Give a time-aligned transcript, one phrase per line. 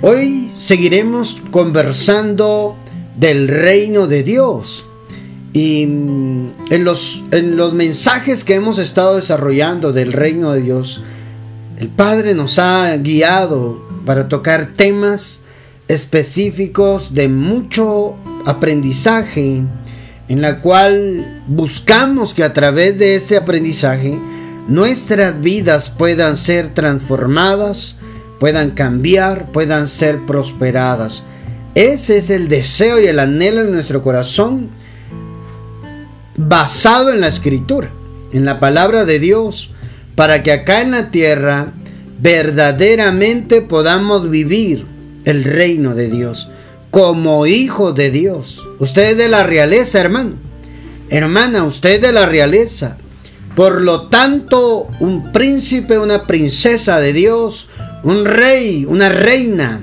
[0.00, 2.76] Hoy seguiremos conversando
[3.16, 4.86] del reino de Dios.
[5.52, 11.02] Y mm, en los, en los mensajes que hemos estado desarrollando del reino de Dios,
[11.78, 15.40] el Padre nos ha guiado para tocar temas
[15.88, 19.64] específicos de mucho aprendizaje,
[20.28, 24.20] en la cual buscamos que a través de este aprendizaje
[24.68, 27.98] nuestras vidas puedan ser transformadas,
[28.38, 31.24] puedan cambiar, puedan ser prosperadas.
[31.74, 34.70] Ese es el deseo y el anhelo en nuestro corazón
[36.36, 37.90] basado en la escritura,
[38.32, 39.72] en la palabra de Dios,
[40.14, 41.72] para que acá en la tierra
[42.20, 44.86] verdaderamente podamos vivir
[45.24, 46.50] el reino de Dios
[46.90, 48.66] como hijo de Dios.
[48.78, 50.32] Usted es de la realeza, hermano.
[51.10, 52.98] Hermana, usted es de la realeza.
[53.54, 57.67] Por lo tanto, un príncipe, una princesa de Dios,
[58.02, 59.82] un rey, una reina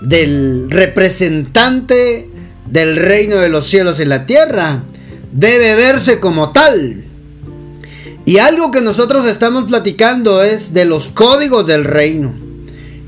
[0.00, 2.28] del representante
[2.66, 4.84] del reino de los cielos en la tierra,
[5.32, 7.04] debe verse como tal.
[8.24, 12.34] Y algo que nosotros estamos platicando es de los códigos del reino.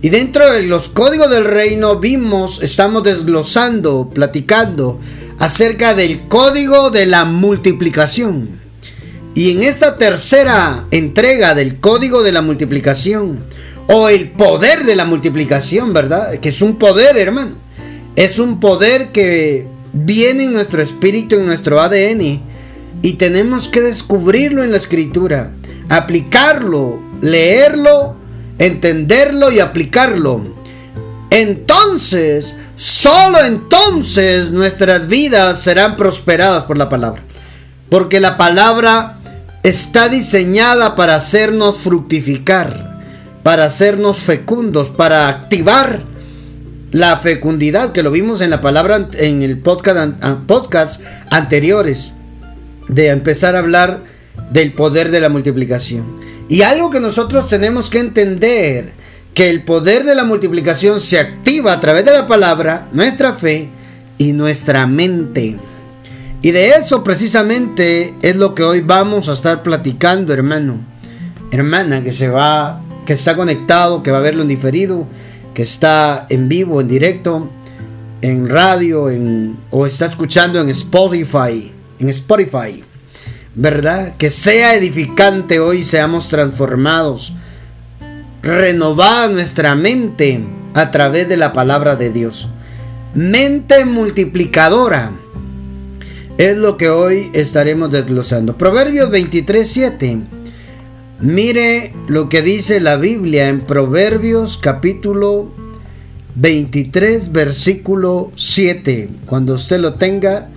[0.01, 4.99] Y dentro de los códigos del reino vimos, estamos desglosando, platicando
[5.39, 8.61] acerca del código de la multiplicación.
[9.35, 13.45] Y en esta tercera entrega del código de la multiplicación,
[13.89, 16.39] o el poder de la multiplicación, ¿verdad?
[16.41, 17.53] Que es un poder, hermano.
[18.17, 22.43] Es un poder que viene en nuestro espíritu, en nuestro ADN.
[23.03, 25.53] Y tenemos que descubrirlo en la escritura,
[25.89, 28.17] aplicarlo, leerlo
[28.59, 30.41] entenderlo y aplicarlo.
[31.31, 37.23] Entonces, solo entonces nuestras vidas serán prosperadas por la palabra.
[37.89, 39.19] Porque la palabra
[39.63, 42.92] está diseñada para hacernos fructificar,
[43.43, 46.03] para hacernos fecundos, para activar
[46.93, 52.15] la fecundidad, que lo vimos en la palabra en el podcast, podcast anteriores,
[52.89, 54.03] de empezar a hablar
[54.51, 56.21] del poder de la multiplicación.
[56.49, 58.93] Y algo que nosotros tenemos que entender,
[59.33, 63.71] que el poder de la multiplicación se activa a través de la palabra, nuestra fe
[64.19, 65.57] y nuestra mente.
[66.43, 70.81] Y de eso precisamente es lo que hoy vamos a estar platicando, hermano.
[71.51, 75.07] Hermana que se va, que está conectado, que va a verlo en diferido,
[75.55, 77.49] que está en vivo, en directo,
[78.21, 82.83] en radio, en, o está escuchando en Spotify, en Spotify.
[83.55, 84.17] ¿verdad?
[84.17, 87.35] Que sea edificante hoy, seamos transformados,
[88.43, 90.41] renovada nuestra mente
[90.75, 92.49] a través de la palabra de Dios.
[93.15, 95.13] Mente multiplicadora
[96.39, 98.57] es lo que hoy estaremos desglosando.
[98.57, 100.19] Proverbios 23, 7.
[101.23, 105.51] Mire lo que dice la Biblia en Proverbios capítulo
[106.35, 109.09] 23, versículo 7.
[109.27, 110.49] Cuando usted lo tenga,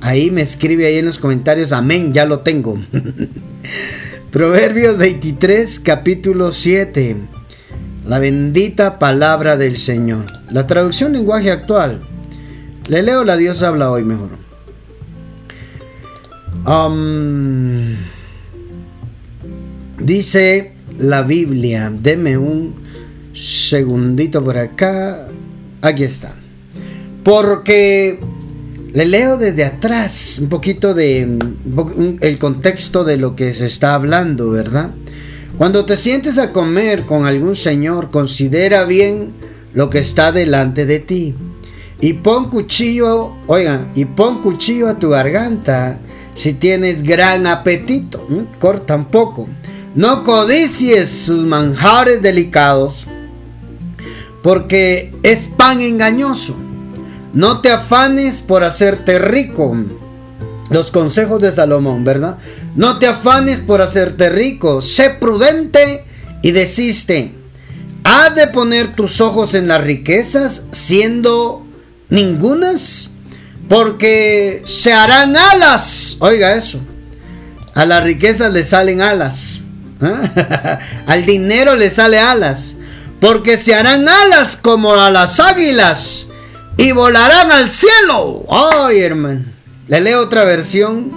[0.00, 2.78] Ahí me escribe ahí en los comentarios, amén, ya lo tengo.
[4.30, 7.16] Proverbios 23, capítulo 7.
[8.06, 10.26] La bendita palabra del Señor.
[10.50, 12.00] La traducción lenguaje actual.
[12.86, 14.30] Le leo la Dios habla hoy mejor.
[16.64, 17.96] Um,
[20.00, 21.92] dice la Biblia.
[21.94, 22.74] Deme un
[23.34, 25.28] segundito por acá.
[25.82, 26.34] Aquí está.
[27.22, 28.18] Porque
[28.92, 31.38] le leo desde atrás un poquito de
[32.20, 34.90] el contexto de lo que se está hablando, ¿verdad?
[35.58, 39.32] Cuando te sientes a comer con algún señor, considera bien
[39.74, 41.34] lo que está delante de ti.
[42.00, 45.98] Y pon cuchillo, oigan, y pon cuchillo a tu garganta
[46.34, 48.26] si tienes gran apetito.
[48.60, 49.48] Corta un poco.
[49.94, 53.06] No codicies sus manjares delicados,
[54.42, 56.56] porque es pan engañoso
[57.32, 59.76] no te afanes por hacerte rico.
[60.70, 62.38] Los consejos de Salomón, ¿verdad?
[62.74, 64.80] No te afanes por hacerte rico.
[64.82, 66.04] Sé prudente
[66.42, 67.32] y desiste.
[68.04, 71.66] ¿Has de poner tus ojos en las riquezas siendo
[72.08, 73.10] ningunas?
[73.68, 76.16] Porque se harán alas.
[76.20, 76.80] Oiga eso.
[77.74, 79.60] A las riquezas le salen alas.
[81.06, 82.76] Al dinero le sale alas.
[83.20, 86.28] Porque se harán alas como a las águilas
[86.76, 88.44] y volarán al cielo.
[88.48, 89.44] Ay, hermano.
[89.88, 91.10] Le leo otra versión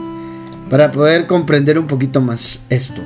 [0.69, 3.01] para poder comprender un poquito más esto.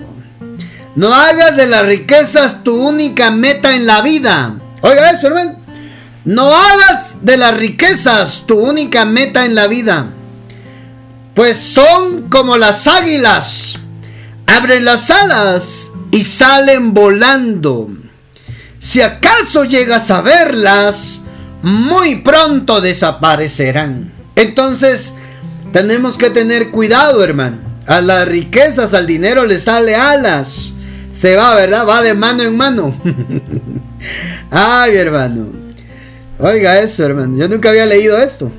[0.95, 4.55] No hagas de las riquezas tu única meta en la vida.
[4.81, 5.59] Oiga eso, hermano.
[6.23, 10.07] No hagas de las riquezas tu única meta en la vida.
[11.33, 13.79] Pues son como las águilas.
[14.47, 17.89] Abren las alas y salen volando.
[18.79, 21.21] si acaso llegas a verlas,
[21.61, 24.13] muy pronto desaparecerán.
[24.35, 25.15] Entonces,
[25.73, 27.57] tenemos que tener cuidado, hermano.
[27.87, 30.73] A las riquezas, al dinero le sale alas.
[31.11, 31.87] Se va, ¿verdad?
[31.87, 32.95] Va de mano en mano.
[34.51, 35.47] Ay, hermano.
[36.39, 37.37] Oiga eso, hermano.
[37.37, 38.51] Yo nunca había leído esto.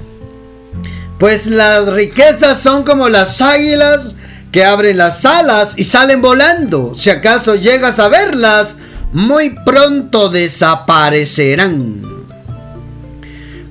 [1.18, 4.15] Pues las riquezas son como las águilas
[4.56, 6.94] que abren las alas y salen volando.
[6.94, 8.76] Si acaso llegas a verlas,
[9.12, 12.00] muy pronto desaparecerán.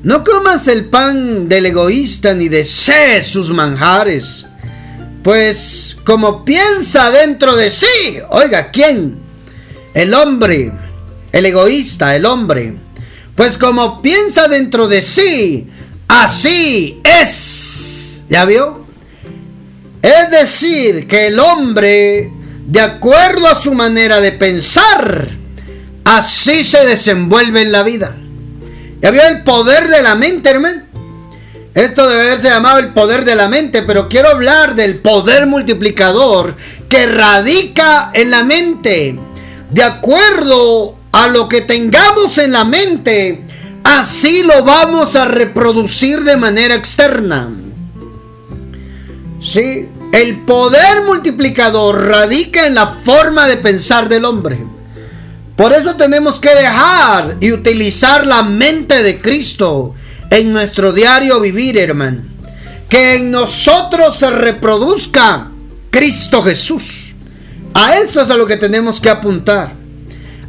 [0.03, 4.45] No comas el pan del egoísta ni desees sus manjares.
[5.23, 9.17] Pues como piensa dentro de sí, oiga, ¿quién?
[9.95, 10.71] El hombre,
[11.31, 12.77] el egoísta, el hombre.
[13.35, 15.67] Pues como piensa dentro de sí,
[16.07, 18.25] así es.
[18.29, 18.84] ¿Ya vio?
[20.05, 22.31] Es decir, que el hombre,
[22.67, 25.27] de acuerdo a su manera de pensar,
[26.03, 28.15] así se desenvuelve en la vida.
[29.01, 30.83] ¿Ya vio el poder de la mente, hermano?
[31.73, 36.55] Esto debe haberse llamado el poder de la mente, pero quiero hablar del poder multiplicador
[36.87, 39.17] que radica en la mente.
[39.71, 43.41] De acuerdo a lo que tengamos en la mente,
[43.83, 47.49] así lo vamos a reproducir de manera externa.
[49.39, 54.65] Sí, el poder multiplicador radica en la forma de pensar del hombre.
[55.57, 59.93] Por eso tenemos que dejar y utilizar la mente de Cristo
[60.29, 62.23] en nuestro diario vivir, hermano.
[62.87, 65.51] Que en nosotros se reproduzca
[65.91, 67.13] Cristo Jesús.
[67.73, 69.73] A eso es a lo que tenemos que apuntar.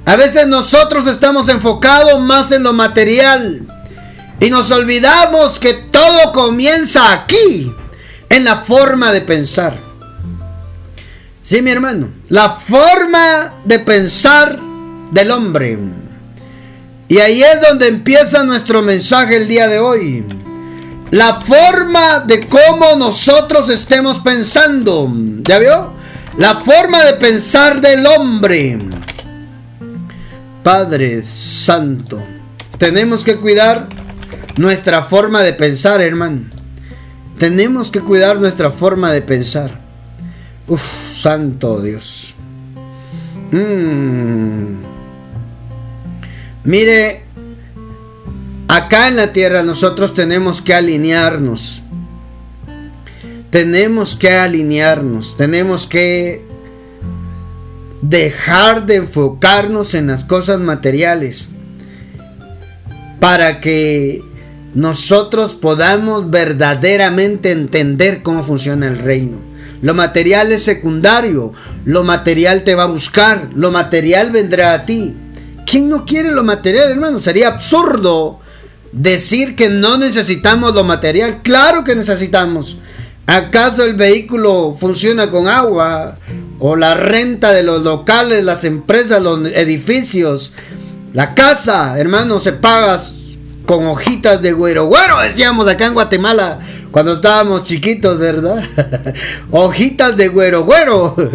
[0.05, 3.67] A veces nosotros estamos enfocados más en lo material
[4.39, 7.75] y nos olvidamos que todo comienza aquí
[8.29, 9.79] en la forma de pensar.
[11.43, 14.59] Sí, mi hermano, la forma de pensar
[15.13, 15.79] del hombre.
[17.09, 20.25] Y ahí es donde empieza nuestro mensaje el día de hoy.
[21.13, 25.09] La forma de cómo nosotros estemos pensando.
[25.43, 25.93] ¿Ya vio?
[26.37, 28.79] La forma de pensar del hombre.
[30.65, 32.21] Padre Santo.
[32.77, 33.89] Tenemos que cuidar
[34.57, 36.56] nuestra forma de pensar, hermano.
[37.39, 39.79] Tenemos que cuidar nuestra forma de pensar.
[40.69, 42.35] Uf, santo Dios.
[43.53, 44.77] Mm.
[46.65, 47.23] Mire,
[48.69, 51.83] acá en la tierra nosotros tenemos que alinearnos.
[53.51, 55.37] Tenemos que alinearnos.
[55.37, 56.43] Tenemos que
[58.03, 61.51] dejar de enfocarnos en las cosas materiales.
[63.21, 64.23] Para que
[64.77, 69.39] nosotros podamos verdaderamente entender cómo funciona el reino.
[69.81, 71.55] Lo material es secundario,
[71.87, 75.17] lo material te va a buscar, lo material vendrá a ti.
[75.65, 77.21] ¿Quién no quiere lo material, hermano?
[77.21, 78.41] Sería absurdo
[78.93, 81.41] decir que no necesitamos lo material.
[81.41, 82.77] Claro que necesitamos.
[83.27, 86.19] ¿Acaso el vehículo funciona con agua?
[86.59, 90.53] ¿O la renta de los locales, las empresas, los edificios?
[91.15, 93.01] La casa, hermano, se paga
[93.67, 94.87] con hojitas de güero.
[94.87, 96.61] Güero, decíamos acá en Guatemala
[96.91, 98.65] cuando estábamos chiquitos, ¿verdad?
[99.51, 101.15] hojitas de güero, güero.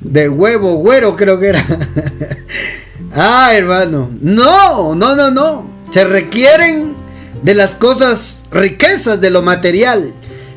[0.00, 1.62] De huevo, güero creo que era.
[3.12, 4.08] ah, hermano.
[4.22, 5.70] No, no, no, no.
[5.90, 6.94] Se requieren
[7.42, 10.14] de las cosas, riquezas de lo material.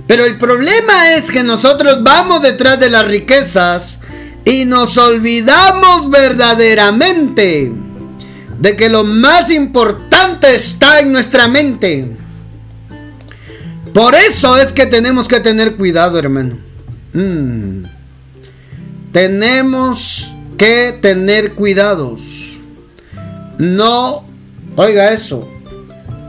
[0.07, 3.99] Pero el problema es que nosotros vamos detrás de las riquezas
[4.45, 7.71] y nos olvidamos verdaderamente
[8.59, 10.02] de que lo más importante
[10.47, 12.17] está en nuestra mente.
[13.93, 16.57] Por eso es que tenemos que tener cuidado, hermano.
[17.13, 17.83] Mm.
[19.11, 22.59] Tenemos que tener cuidados.
[23.59, 24.27] No,
[24.75, 25.47] oiga eso,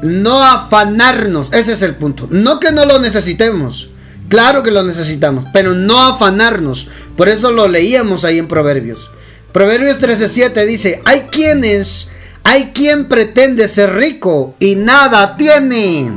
[0.03, 2.29] no afanarnos, ese es el punto.
[2.31, 3.91] No que no lo necesitemos,
[4.29, 6.91] claro que lo necesitamos, pero no afanarnos.
[7.17, 9.11] Por eso lo leíamos ahí en Proverbios.
[9.53, 12.09] Proverbios 13:7 dice, hay quienes
[12.45, 16.11] hay quien pretende ser rico y nada tiene.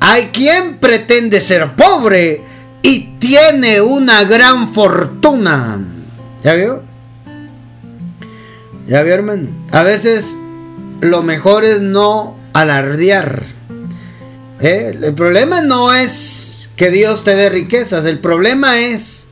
[0.00, 2.42] Hay quien pretende ser pobre
[2.82, 5.78] y tiene una gran fortuna.
[6.42, 6.82] ¿Ya vio?
[8.86, 9.48] ¿Ya vio, hermano?
[9.72, 10.36] A veces
[11.00, 13.42] lo mejor es no alardear.
[14.60, 14.92] ¿Eh?
[15.02, 18.04] El problema no es que Dios te dé riquezas.
[18.04, 19.28] El problema es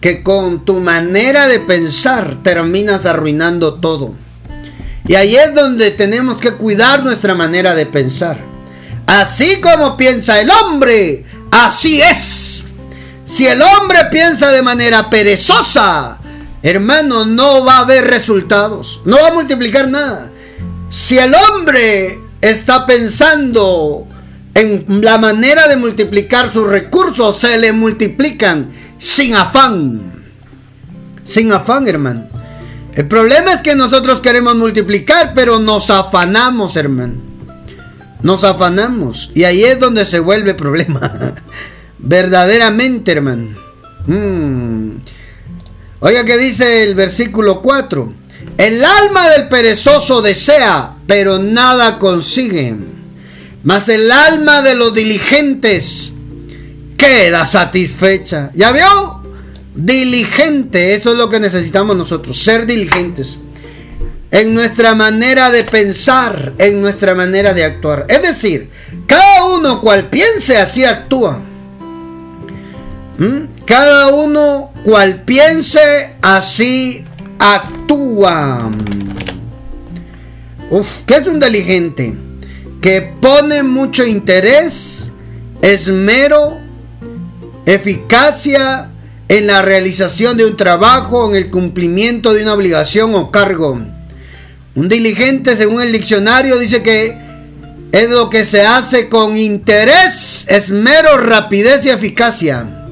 [0.00, 4.23] que con tu manera de pensar terminas arruinando todo.
[5.06, 8.38] Y ahí es donde tenemos que cuidar nuestra manera de pensar.
[9.06, 12.64] Así como piensa el hombre, así es.
[13.24, 16.18] Si el hombre piensa de manera perezosa,
[16.62, 19.02] hermano, no va a haber resultados.
[19.04, 20.30] No va a multiplicar nada.
[20.88, 24.06] Si el hombre está pensando
[24.54, 30.12] en la manera de multiplicar sus recursos, se le multiplican sin afán.
[31.24, 32.33] Sin afán, hermano.
[32.94, 37.14] El problema es que nosotros queremos multiplicar, pero nos afanamos, hermano.
[38.22, 39.32] Nos afanamos.
[39.34, 41.34] Y ahí es donde se vuelve problema.
[41.98, 43.56] Verdaderamente, hermano.
[44.06, 44.98] Mm.
[46.00, 48.14] Oiga que dice el versículo 4.
[48.58, 52.76] El alma del perezoso desea, pero nada consigue.
[53.64, 56.12] Mas el alma de los diligentes
[56.96, 58.50] queda satisfecha.
[58.54, 59.13] ¿Ya vio?
[59.74, 63.40] Diligente, eso es lo que necesitamos nosotros, ser diligentes.
[64.30, 68.06] En nuestra manera de pensar, en nuestra manera de actuar.
[68.08, 68.70] Es decir,
[69.06, 71.40] cada uno cual piense, así actúa.
[73.18, 73.64] ¿Mm?
[73.64, 77.04] Cada uno cual piense, así
[77.38, 78.70] actúa.
[80.70, 82.16] Uf, ¿qué es un diligente?
[82.80, 85.12] Que pone mucho interés,
[85.62, 86.58] esmero,
[87.66, 88.90] eficacia
[89.36, 93.80] en la realización de un trabajo, en el cumplimiento de una obligación o cargo.
[94.76, 97.18] Un diligente, según el diccionario, dice que
[97.90, 102.86] es lo que se hace con interés, esmero, rapidez y eficacia.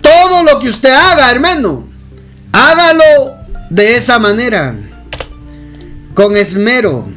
[0.00, 1.88] Todo lo que usted haga, hermano,
[2.52, 3.38] hágalo
[3.70, 4.76] de esa manera,
[6.14, 7.08] con esmero.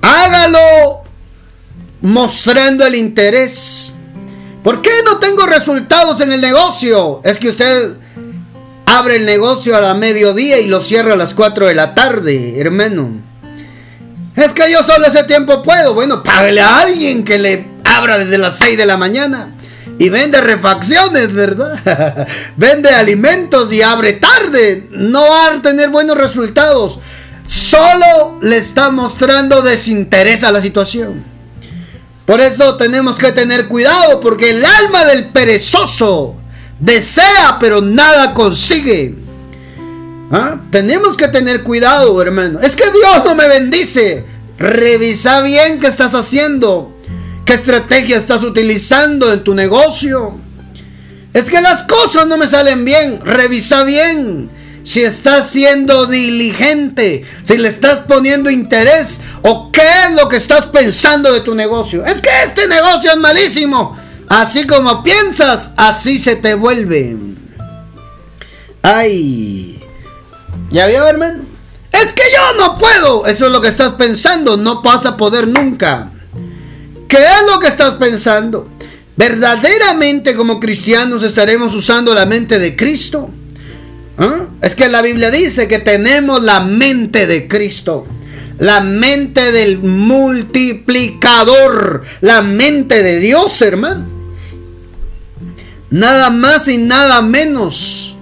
[0.00, 1.02] Hágalo
[2.02, 3.90] mostrando el interés.
[4.64, 7.20] ¿Por qué no tengo resultados en el negocio?
[7.22, 7.96] Es que usted
[8.86, 12.58] abre el negocio a la mediodía y lo cierra a las 4 de la tarde,
[12.58, 13.10] hermano.
[14.34, 15.92] Es que yo solo ese tiempo puedo.
[15.92, 19.54] Bueno, págale a alguien que le abra desde las 6 de la mañana.
[19.98, 22.26] Y vende refacciones, ¿verdad?
[22.56, 24.88] vende alimentos y abre tarde.
[24.92, 27.00] No va a tener buenos resultados.
[27.46, 31.33] Solo le está mostrando desinterés a la situación.
[32.26, 36.36] Por eso tenemos que tener cuidado porque el alma del perezoso
[36.80, 39.14] desea pero nada consigue.
[40.30, 40.60] ¿Ah?
[40.70, 42.60] Tenemos que tener cuidado, hermano.
[42.60, 44.24] Es que Dios no me bendice.
[44.58, 46.92] Revisa bien qué estás haciendo.
[47.44, 50.38] ¿Qué estrategia estás utilizando en tu negocio?
[51.34, 53.20] Es que las cosas no me salen bien.
[53.22, 54.50] Revisa bien
[54.84, 60.66] si estás siendo diligente, si le estás poniendo interés o qué es lo que estás
[60.66, 62.02] pensando de tu negocio.
[62.04, 63.94] Es que este negocio es malísimo.
[64.26, 67.14] Así como piensas, así se te vuelve.
[68.80, 69.84] Ay.
[70.70, 71.42] ¿Ya vio, hermano?
[71.92, 73.26] Es que yo no puedo.
[73.26, 74.56] Eso es lo que estás pensando.
[74.56, 76.10] No vas a poder nunca.
[77.06, 78.66] ¿Qué es lo que estás pensando?
[79.14, 83.28] ¿Verdaderamente como cristianos estaremos usando la mente de Cristo?
[84.16, 84.46] ¿Ah?
[84.62, 88.06] Es que la Biblia dice que tenemos la mente de Cristo.
[88.58, 92.02] La mente del multiplicador.
[92.20, 94.12] La mente de Dios, hermano.
[95.90, 98.16] Nada más y nada menos.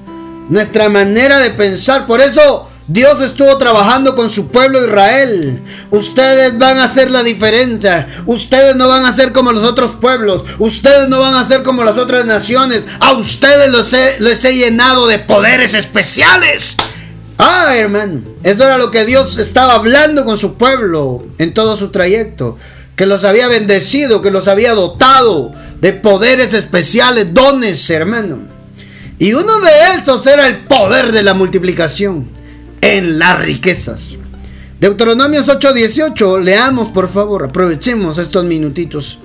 [0.48, 2.06] Nuestra manera de pensar.
[2.06, 5.62] Por eso Dios estuvo trabajando con su pueblo Israel.
[5.90, 8.08] Ustedes van a hacer la diferencia.
[8.26, 10.44] Ustedes no van a ser como los otros pueblos.
[10.58, 12.84] Ustedes no van a ser como las otras naciones.
[13.00, 16.76] A ustedes los les he llenado de poderes especiales.
[17.38, 18.22] Ah, hermano.
[18.42, 22.58] Eso era lo que Dios estaba hablando con su pueblo en todo su trayecto.
[22.96, 28.38] Que los había bendecido, que los había dotado de poderes especiales, dones, hermano.
[29.18, 29.70] Y uno de
[30.00, 32.28] esos era el poder de la multiplicación
[32.80, 34.18] en las riquezas.
[34.80, 39.18] Deuteronomios 8:18, leamos por favor, aprovechemos estos minutitos.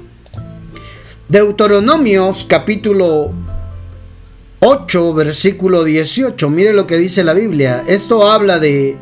[1.27, 3.33] Deuteronomios capítulo
[4.59, 7.83] 8, versículo 18, mire lo que dice la Biblia.
[7.87, 8.97] Esto habla de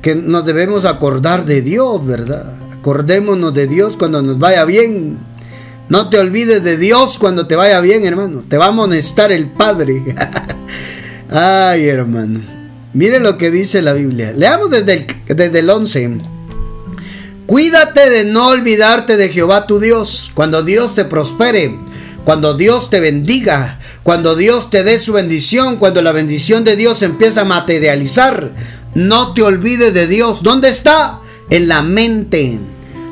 [0.00, 2.54] que nos debemos acordar de Dios, ¿verdad?
[2.72, 5.18] Acordémonos de Dios cuando nos vaya bien.
[5.88, 8.44] No te olvides de Dios cuando te vaya bien, hermano.
[8.48, 10.02] Te va a amonestar el Padre.
[11.30, 12.40] Ay, hermano.
[12.94, 14.32] Mire lo que dice la Biblia.
[14.32, 16.18] Leamos desde el, desde el 11.
[17.46, 21.78] Cuídate de no olvidarte de Jehová tu Dios cuando Dios te prospere,
[22.24, 27.02] cuando Dios te bendiga, cuando Dios te dé su bendición, cuando la bendición de Dios
[27.02, 28.52] empieza a materializar.
[28.94, 30.42] No te olvides de Dios.
[30.42, 31.20] ¿Dónde está?
[31.50, 32.58] En la mente.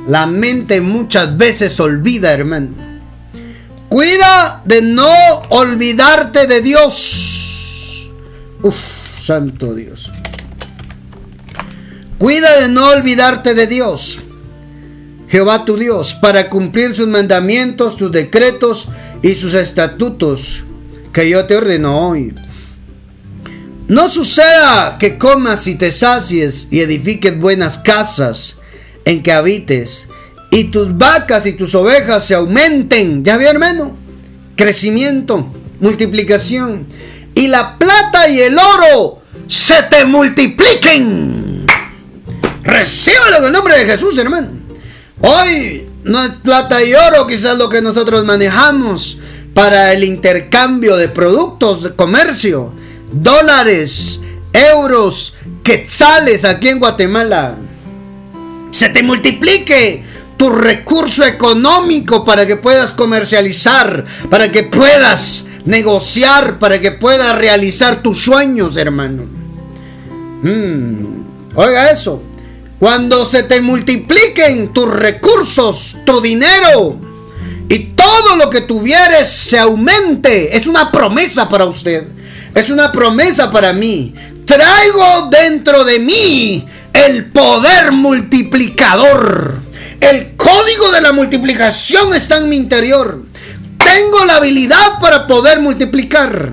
[0.06, 2.70] La mente muchas veces olvida, hermano.
[3.88, 5.12] Cuida de no
[5.50, 8.11] olvidarte de Dios.
[8.62, 8.76] Uf.
[9.20, 10.12] Santo Dios.
[12.18, 14.20] Cuida de no olvidarte de Dios,
[15.28, 18.88] Jehová tu Dios, para cumplir sus mandamientos, sus decretos
[19.23, 20.64] y sus estatutos
[21.12, 22.35] que yo te ordeno hoy.
[23.88, 28.59] No suceda que comas y te sacies y edifiques buenas casas
[29.05, 30.09] en que habites
[30.50, 33.25] y tus vacas y tus ovejas se aumenten.
[33.25, 33.97] ¿Ya vio hermano?
[34.57, 36.87] Crecimiento, multiplicación.
[37.35, 41.67] Y la plata y el oro se te multipliquen.
[42.62, 44.50] Recíbelo en el nombre de Jesús, hermano.
[45.21, 49.20] Hoy no es plata y oro quizás lo que nosotros manejamos
[49.54, 52.73] para el intercambio de productos de comercio,
[53.12, 54.21] dólares,
[54.52, 57.57] euros, quetzales aquí en Guatemala.
[58.71, 60.04] Se te multiplique
[60.37, 68.02] tu recurso económico para que puedas comercializar, para que puedas negociar, para que puedas realizar
[68.02, 69.25] tus sueños, hermano.
[70.42, 72.23] Mm, oiga eso.
[72.78, 77.10] Cuando se te multipliquen tus recursos, tu dinero
[78.37, 82.07] lo que tuvieres se aumente, es una promesa para usted.
[82.55, 84.15] Es una promesa para mí.
[84.45, 89.61] Traigo dentro de mí el poder multiplicador.
[90.01, 93.23] El código de la multiplicación está en mi interior.
[93.79, 96.51] Tengo la habilidad para poder multiplicar.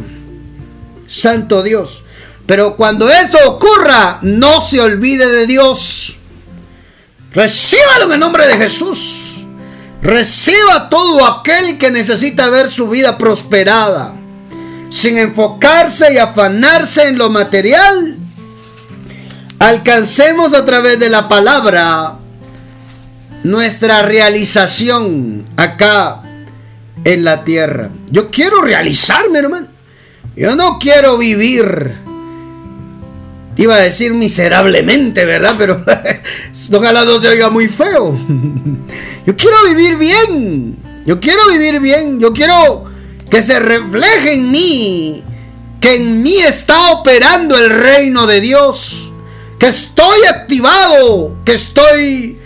[1.07, 2.03] Santo Dios.
[2.45, 6.17] Pero cuando eso ocurra, no se olvide de Dios.
[7.33, 9.26] Recíbalo en el nombre de Jesús.
[10.01, 14.13] Reciba todo aquel que necesita ver su vida prosperada.
[14.89, 18.17] Sin enfocarse y afanarse en lo material.
[19.59, 22.17] Alcancemos a través de la palabra
[23.43, 26.21] nuestra realización acá
[27.03, 27.89] en la tierra.
[28.09, 29.67] Yo quiero realizarme, hermano.
[30.35, 31.95] Yo no quiero vivir.
[33.55, 35.55] Iba a decir miserablemente, ¿verdad?
[35.57, 35.83] Pero
[36.73, 38.15] ojalá no se oiga muy feo.
[39.27, 40.77] Yo quiero vivir bien.
[41.05, 42.19] Yo quiero vivir bien.
[42.19, 42.85] Yo quiero
[43.29, 45.23] que se refleje en mí.
[45.81, 49.11] Que en mí está operando el reino de Dios.
[49.59, 51.37] Que estoy activado.
[51.43, 52.39] Que estoy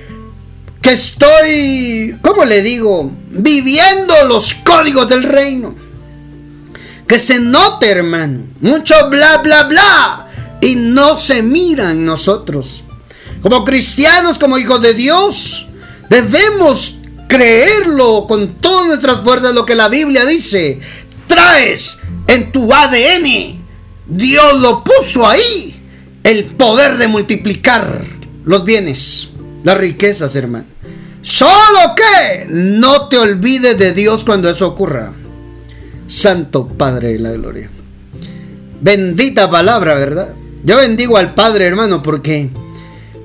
[0.81, 3.11] que estoy, ¿cómo le digo?
[3.29, 5.75] Viviendo los códigos del reino.
[7.07, 8.45] Que se note, hermano.
[8.61, 10.27] Mucho bla, bla, bla.
[10.59, 12.83] Y no se mira en nosotros.
[13.43, 15.70] Como cristianos, como hijos de Dios,
[16.11, 20.79] debemos creerlo con todas nuestras fuerzas lo que la Biblia dice.
[21.25, 21.97] Traes
[22.27, 23.63] en tu ADN.
[24.07, 25.73] Dios lo puso ahí.
[26.23, 28.05] El poder de multiplicar
[28.43, 29.29] los bienes,
[29.63, 30.65] las riquezas, hermano.
[31.21, 35.13] Solo que no te olvides de Dios cuando eso ocurra.
[36.07, 37.69] Santo Padre de la Gloria.
[38.81, 40.33] Bendita palabra, ¿verdad?
[40.63, 42.49] Yo bendigo al Padre, hermano, porque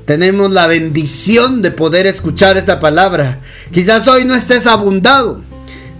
[0.06, 3.40] tenemos la bendición de poder escuchar esta palabra.
[3.72, 5.42] Quizás hoy no estés abundado.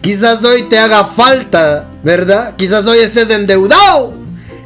[0.01, 2.55] Quizás hoy te haga falta, ¿verdad?
[2.57, 4.15] Quizás hoy estés endeudado,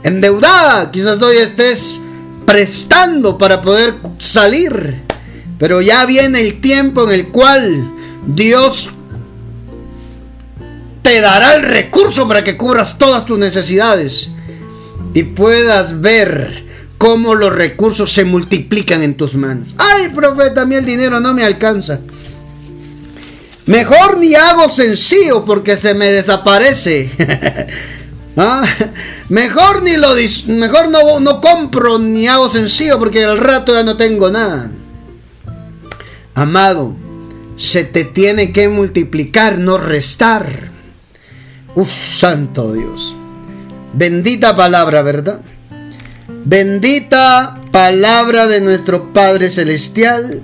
[0.02, 0.90] endeudada.
[0.90, 2.00] Quizás hoy estés
[2.44, 5.02] prestando para poder salir.
[5.58, 7.90] Pero ya viene el tiempo en el cual
[8.26, 8.90] Dios
[11.00, 14.32] te dará el recurso para que cubras todas tus necesidades
[15.14, 16.69] y puedas ver
[17.00, 19.74] cómo los recursos se multiplican en tus manos.
[19.78, 21.98] Ay, profeta, a mí el dinero no me alcanza.
[23.64, 27.08] Mejor ni hago sencillo porque se me desaparece.
[28.36, 28.66] ¿Ah?
[29.30, 30.08] Mejor ni lo
[30.48, 34.70] mejor no, no compro ni hago sencillo porque al rato ya no tengo nada.
[36.34, 36.94] Amado,
[37.56, 40.70] se te tiene que multiplicar, no restar.
[41.74, 43.16] Uf, santo Dios.
[43.94, 45.40] Bendita palabra, ¿verdad?
[46.44, 50.40] Bendita palabra de nuestro Padre Celestial,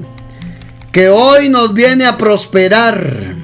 [0.92, 3.34] que hoy nos viene a prosperar,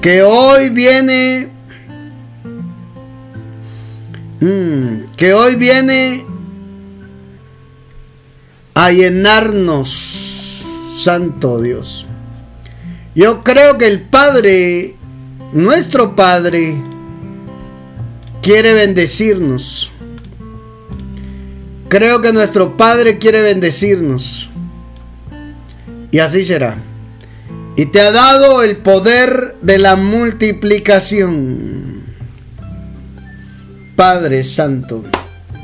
[0.00, 1.48] que hoy viene,
[4.40, 6.24] mm, que hoy viene
[8.74, 10.64] a llenarnos
[10.96, 12.06] Santo Dios.
[13.14, 14.94] Yo creo que el Padre,
[15.52, 16.80] nuestro Padre,
[18.42, 19.90] quiere bendecirnos.
[21.88, 24.50] Creo que nuestro Padre quiere bendecirnos.
[26.10, 26.76] Y así será.
[27.76, 32.04] Y te ha dado el poder de la multiplicación.
[33.94, 35.04] Padre Santo.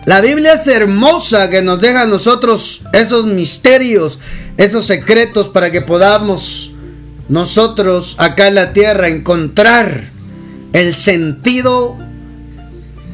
[0.05, 4.19] La Biblia es hermosa que nos deja a nosotros esos misterios,
[4.57, 6.75] esos secretos para que podamos
[7.29, 10.11] nosotros acá en la tierra encontrar
[10.73, 12.02] el sentido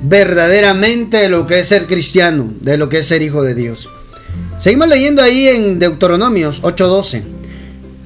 [0.02, 3.88] verdaderamente de lo que es ser cristiano, de lo que es ser hijo de Dios.
[4.58, 7.22] Seguimos leyendo ahí en Deuteronomios 8:12.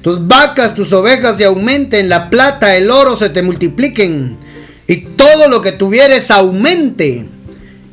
[0.01, 4.37] Tus vacas, tus ovejas se aumenten, la plata, el oro se te multipliquen
[4.85, 7.27] y todo lo que tuvieres aumente.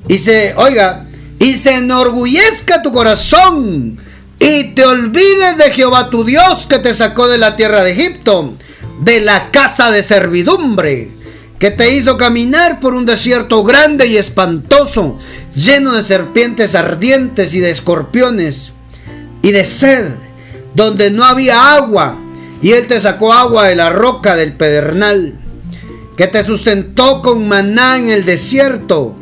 [0.09, 1.07] Y se, oiga,
[1.39, 3.99] y se enorgullezca tu corazón
[4.41, 8.55] y te olvides de Jehová tu Dios que te sacó de la tierra de Egipto,
[9.03, 11.11] de la casa de servidumbre,
[11.61, 15.19] que te hizo caminar por un desierto grande y espantoso,
[15.55, 18.73] lleno de serpientes ardientes y de escorpiones
[19.43, 20.07] y de sed,
[20.75, 22.19] donde no había agua,
[22.63, 25.35] y él te sacó agua de la roca del pedernal
[26.17, 29.17] que te sustentó con maná en el desierto.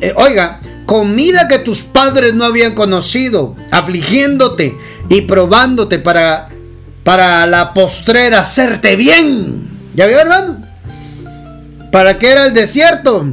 [0.00, 4.76] Eh, oiga, comida que tus padres no habían conocido, afligiéndote
[5.08, 6.48] y probándote para,
[7.04, 9.68] para la postrera hacerte bien.
[9.94, 10.65] ¿Ya vio, hermano?
[11.96, 13.24] ¿Para qué era el desierto?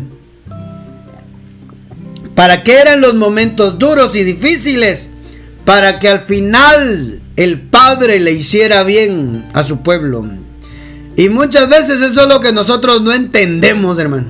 [2.33, 5.09] ¿Para qué eran los momentos duros y difíciles?
[5.65, 10.25] Para que al final el Padre le hiciera bien a su pueblo.
[11.17, 14.27] Y muchas veces eso es lo que nosotros no entendemos, hermano.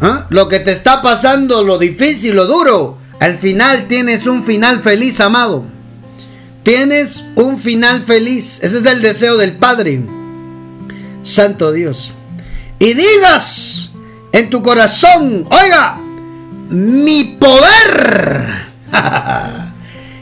[0.00, 0.26] ¿Ah?
[0.30, 5.20] Lo que te está pasando, lo difícil, lo duro, al final tienes un final feliz,
[5.20, 5.66] amado.
[6.62, 8.60] Tienes un final feliz.
[8.62, 10.00] Ese es el deseo del Padre.
[11.22, 12.14] Santo Dios.
[12.78, 13.90] Y digas
[14.32, 15.98] en tu corazón, oiga,
[16.68, 18.66] mi poder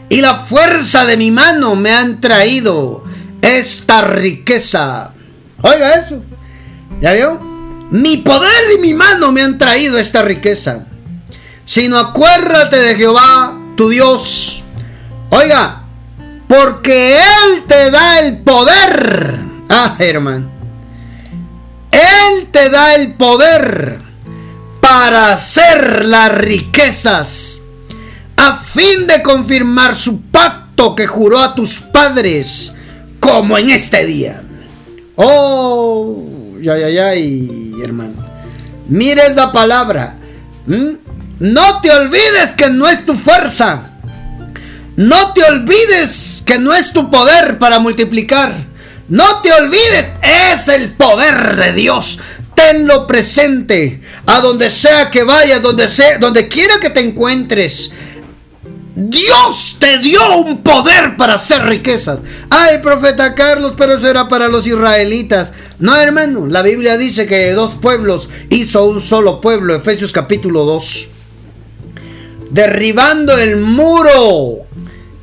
[0.08, 3.04] y la fuerza de mi mano me han traído
[3.40, 5.14] esta riqueza
[5.66, 6.22] Oiga eso.
[7.00, 7.40] ¿Ya vio?
[7.90, 10.84] Mi poder y mi mano me han traído esta riqueza.
[11.64, 14.62] Sino acuérdate de Jehová, tu Dios.
[15.30, 15.84] Oiga,
[16.46, 19.40] porque Él te da el poder.
[19.70, 20.53] Ah, hermano.
[21.94, 24.00] Él te da el poder
[24.80, 27.62] para hacer las riquezas
[28.36, 32.72] a fin de confirmar su pacto que juró a tus padres
[33.20, 34.42] como en este día.
[35.14, 36.24] Oh,
[36.60, 37.14] ya, ya, ya,
[37.82, 38.16] hermano.
[38.88, 40.16] Mire esa palabra.
[40.66, 43.90] No te olvides que no es tu fuerza.
[44.96, 48.52] No te olvides que no es tu poder para multiplicar.
[49.08, 52.20] No te olvides, es el poder de Dios.
[52.54, 54.00] Tenlo presente.
[54.26, 57.90] A donde sea que vayas, donde sea, donde quiera que te encuentres.
[58.96, 62.20] Dios te dio un poder para hacer riquezas.
[62.48, 65.52] Ay, profeta Carlos, pero eso era para los israelitas.
[65.80, 71.08] No, hermano, la Biblia dice que dos pueblos hizo un solo pueblo, Efesios capítulo 2.
[72.52, 74.64] Derribando el muro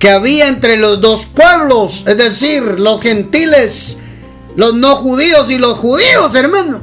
[0.01, 3.99] que había entre los dos pueblos, es decir, los gentiles,
[4.55, 6.81] los no judíos y los judíos, hermano.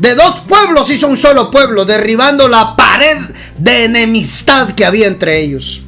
[0.00, 3.18] De dos pueblos hizo un solo pueblo, derribando la pared
[3.56, 5.82] de enemistad que había entre ellos.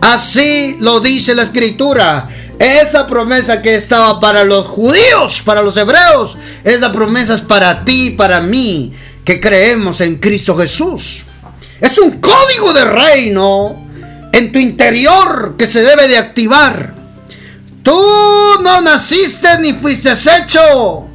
[0.00, 2.26] Así lo dice la escritura.
[2.58, 8.10] Esa promesa que estaba para los judíos, para los hebreos, esa promesa es para ti,
[8.10, 8.92] para mí,
[9.24, 11.26] que creemos en Cristo Jesús.
[11.80, 13.83] Es un código de reino
[14.34, 16.92] en tu interior que se debe de activar.
[17.84, 18.00] Tú
[18.62, 21.08] no naciste ni fuiste hecho.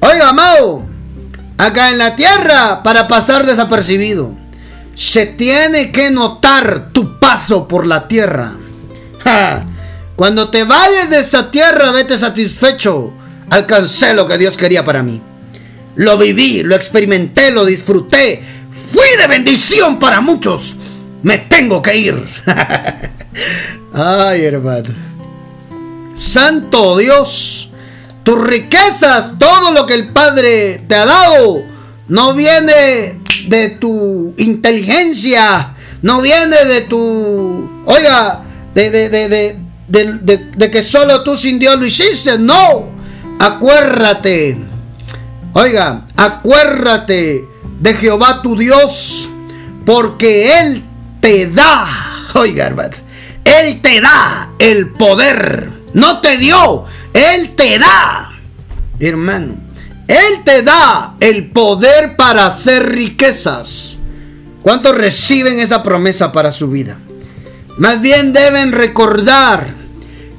[0.00, 0.82] Oiga, amado,
[1.58, 4.34] acá en la tierra para pasar desapercibido
[4.94, 8.52] se tiene que notar tu paso por la tierra.
[10.16, 13.12] Cuando te vayas de esta tierra, vete satisfecho.
[13.50, 15.20] Alcancé lo que Dios quería para mí.
[15.96, 18.42] Lo viví, lo experimenté, lo disfruté.
[18.92, 20.76] Fui de bendición para muchos.
[21.22, 22.28] Me tengo que ir.
[23.92, 24.90] Ay, hermano.
[26.14, 27.70] Santo Dios.
[28.22, 31.64] Tus riquezas, todo lo que el Padre te ha dado,
[32.06, 39.56] no viene de tu inteligencia, no viene de tu, oiga, de, de, de,
[39.88, 42.90] de, que solo tú sin Dios lo hiciste, no,
[43.40, 44.56] acuérdate,
[45.54, 47.44] oiga, acuérdate
[47.80, 49.30] de Jehová tu Dios,
[49.84, 50.84] porque Él
[51.22, 52.96] te da, oiga, hermano,
[53.44, 58.32] Él te da el poder, no te dio, Él te da,
[58.98, 59.54] hermano.
[60.08, 63.94] Él te da el poder para hacer riquezas.
[64.60, 66.98] ¿Cuántos reciben esa promesa para su vida?
[67.78, 69.74] Más bien deben recordar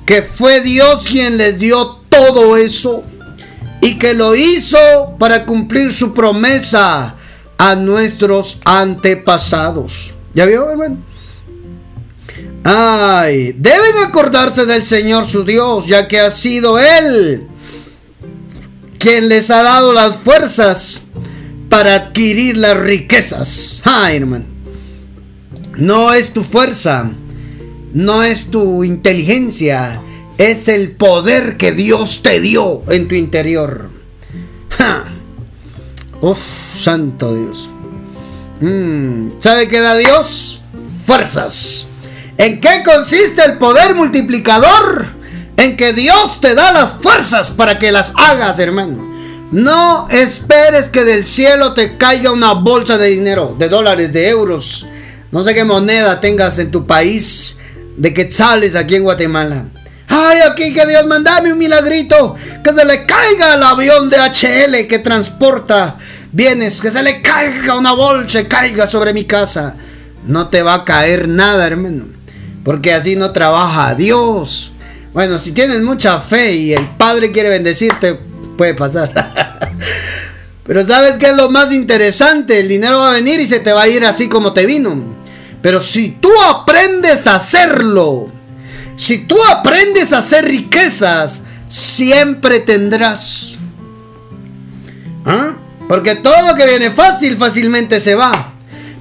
[0.06, 3.04] que fue Dios quien les dio todo eso
[3.82, 4.78] y que lo hizo
[5.18, 7.16] para cumplir su promesa
[7.58, 10.16] a nuestros antepasados.
[10.34, 10.98] ¿Ya vio, hermano?
[12.64, 17.48] Ay, deben acordarse del Señor su Dios, ya que ha sido Él
[19.04, 21.02] quien les ha dado las fuerzas
[21.68, 23.82] para adquirir las riquezas.
[23.84, 24.46] Ay, hermano.
[25.76, 27.12] No es tu fuerza,
[27.94, 30.02] no es tu inteligencia,
[30.38, 33.90] es el poder que Dios te dio en tu interior.
[36.22, 36.40] Uf.
[36.80, 37.73] santo Dios.
[38.64, 40.62] Mm, ¿Sabe qué da Dios?
[41.06, 41.90] Fuerzas.
[42.38, 45.08] ¿En qué consiste el poder multiplicador?
[45.58, 49.12] En que Dios te da las fuerzas para que las hagas, hermano.
[49.52, 54.88] No esperes que del cielo te caiga una bolsa de dinero, de dólares, de euros.
[55.32, 57.58] No sé qué moneda tengas en tu país,
[57.98, 59.66] de quetzales aquí en Guatemala.
[60.08, 64.88] Ay, aquí que Dios mandame un milagrito, que se le caiga el avión de HL
[64.88, 65.98] que transporta
[66.34, 69.76] bienes, que se le caiga una bolsa, caiga sobre mi casa.
[70.26, 72.06] No te va a caer nada, hermano,
[72.66, 74.74] porque así no trabaja Dios.
[75.14, 78.20] Bueno, si tienes mucha fe y el Padre quiere bendecirte,
[78.58, 79.12] puede pasar.
[80.66, 82.60] Pero ¿sabes qué es lo más interesante?
[82.60, 84.96] El dinero va a venir y se te va a ir así como te vino.
[85.62, 88.30] Pero si tú aprendes a hacerlo,
[88.96, 93.56] si tú aprendes a hacer riquezas, siempre tendrás.
[95.26, 95.58] ¿Ah?
[95.88, 98.54] Porque todo lo que viene fácil, fácilmente se va.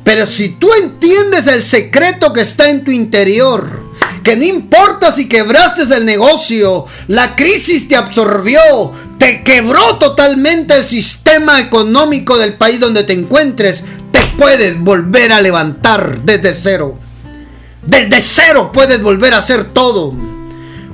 [0.05, 3.83] Pero si tú entiendes el secreto que está en tu interior,
[4.23, 10.85] que no importa si quebraste el negocio, la crisis te absorbió, te quebró totalmente el
[10.85, 16.99] sistema económico del país donde te encuentres, te puedes volver a levantar desde cero.
[17.85, 20.15] Desde cero puedes volver a hacer todo.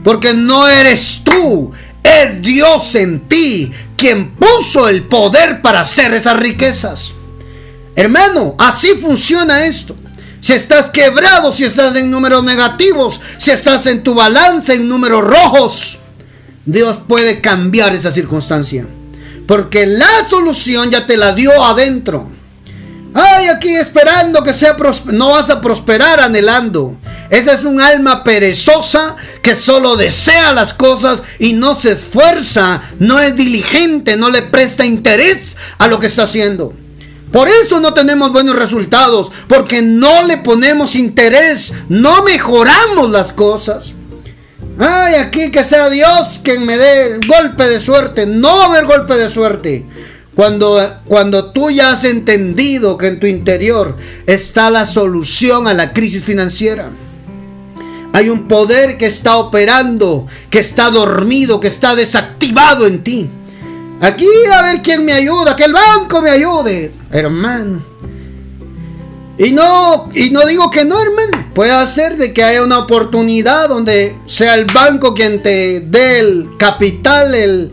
[0.04, 1.72] Porque no eres tú,
[2.02, 7.12] es Dios en ti quien puso el poder para hacer esas riquezas.
[7.96, 9.96] Hermano, así funciona esto.
[10.40, 15.24] Si estás quebrado, si estás en números negativos, si estás en tu balance en números
[15.24, 15.98] rojos,
[16.64, 18.86] Dios puede cambiar esa circunstancia.
[19.48, 22.30] Porque la solución ya te la dio adentro.
[23.14, 26.96] Ay, aquí esperando que sea no vas a prosperar anhelando.
[27.30, 33.20] Esa es un alma perezosa que solo desea las cosas y no se esfuerza, no
[33.20, 36.74] es diligente, no le presta interés a lo que está haciendo.
[37.32, 43.94] Por eso no tenemos buenos resultados, porque no le ponemos interés, no mejoramos las cosas.
[44.78, 48.26] Ay, aquí que sea Dios quien me dé golpe de suerte.
[48.26, 49.84] No va a haber golpe de suerte.
[50.34, 55.92] Cuando, cuando tú ya has entendido que en tu interior está la solución a la
[55.92, 56.90] crisis financiera.
[58.18, 63.30] Hay un poder que está operando, que está dormido, que está desactivado en ti.
[64.00, 67.80] Aquí a ver quién me ayuda, que el banco me ayude, hermano.
[69.38, 71.52] Y no, y no digo que no, hermano.
[71.54, 76.56] Puede ser de que haya una oportunidad donde sea el banco quien te dé el
[76.58, 77.70] capital, el,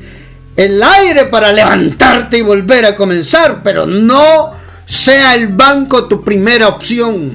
[0.56, 4.52] el aire para levantarte y volver a comenzar, pero no
[4.86, 7.32] sea el banco tu primera opción.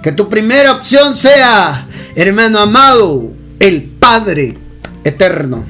[0.00, 4.56] Que tu primera opción sea, hermano amado, el Padre
[5.04, 5.64] eterno.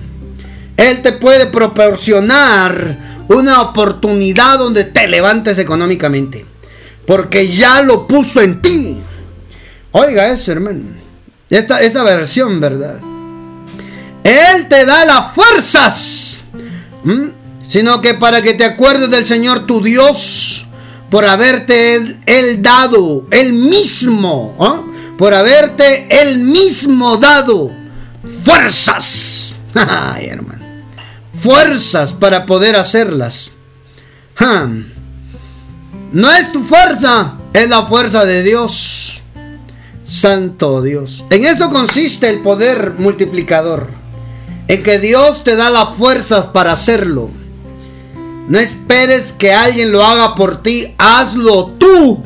[0.77, 6.47] Él te puede proporcionar una oportunidad donde te levantes económicamente.
[7.07, 8.97] Porque ya lo puso en ti.
[9.93, 10.85] Oiga eso, hermano.
[11.49, 12.99] Esta, esa versión, ¿verdad?
[14.25, 16.39] Él te da las fuerzas.
[17.69, 20.67] Sino que para que te acuerdes del Señor tu Dios.
[21.11, 23.27] Por haberte Él dado.
[23.31, 24.57] Él mismo.
[24.59, 24.83] ¿ah?
[25.21, 27.71] Por haberte Él mismo dado.
[28.43, 29.55] Fuerzas.
[29.75, 30.65] Hermano.
[31.35, 33.51] Fuerzas para poder hacerlas.
[36.11, 39.21] No es tu fuerza, es la fuerza de Dios.
[40.07, 41.23] Santo Dios.
[41.29, 43.91] En eso consiste el poder multiplicador.
[44.69, 47.29] En que Dios te da las fuerzas para hacerlo.
[48.49, 52.25] No esperes que alguien lo haga por ti, hazlo tú.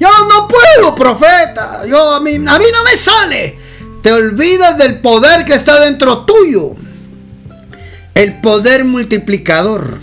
[0.00, 1.84] Yo no puedo, profeta.
[1.86, 3.58] Yo a mí, a mí no me sale.
[4.02, 6.74] Te olvidas del poder que está dentro tuyo.
[8.14, 9.98] El poder multiplicador.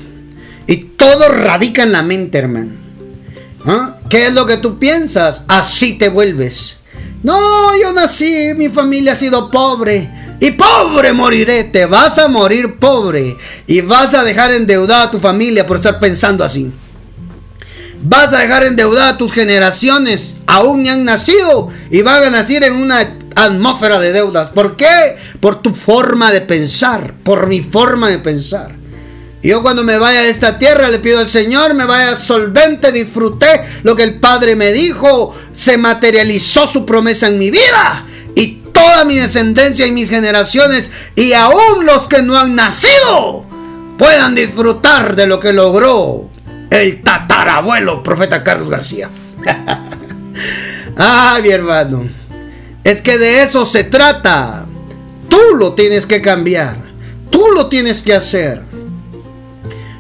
[0.67, 2.73] Y todo radica en la mente, hermano.
[3.65, 3.97] ¿Ah?
[4.10, 5.43] ¿Qué es lo que tú piensas?
[5.47, 6.79] Así te vuelves.
[7.23, 10.38] No, yo nací, mi familia ha sido pobre.
[10.39, 13.38] Y pobre moriré, te vas a morir pobre.
[13.65, 16.71] Y vas a dejar endeudada a tu familia por estar pensando así.
[18.08, 21.70] Vas a dejar endeudada a tus generaciones, aún ni han nacido.
[21.89, 23.00] Y van a nacer en una
[23.36, 24.50] atmósfera de deudas.
[24.50, 25.18] ¿Por qué?
[25.39, 28.76] Por tu forma de pensar, por mi forma de pensar.
[29.41, 33.62] Yo cuando me vaya de esta tierra le pido al Señor, me vaya solvente, disfruté
[33.82, 38.06] lo que el Padre me dijo, se materializó su promesa en mi vida.
[38.36, 43.48] Y toda mi descendencia y mis generaciones y aún los que no han nacido
[43.98, 46.35] puedan disfrutar de lo que logró
[46.82, 49.10] el tatarabuelo profeta Carlos García.
[50.98, 52.08] ah, mi hermano,
[52.84, 54.66] es que de eso se trata.
[55.30, 56.78] Tú lo tienes que cambiar,
[57.30, 58.64] tú lo tienes que hacer.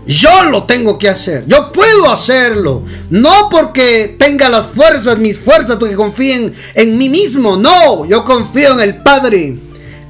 [0.05, 1.45] Yo lo tengo que hacer.
[1.47, 2.83] Yo puedo hacerlo.
[3.09, 7.57] No porque tenga las fuerzas, mis fuerzas, porque confíen en mí mismo.
[7.57, 9.57] No, yo confío en el Padre.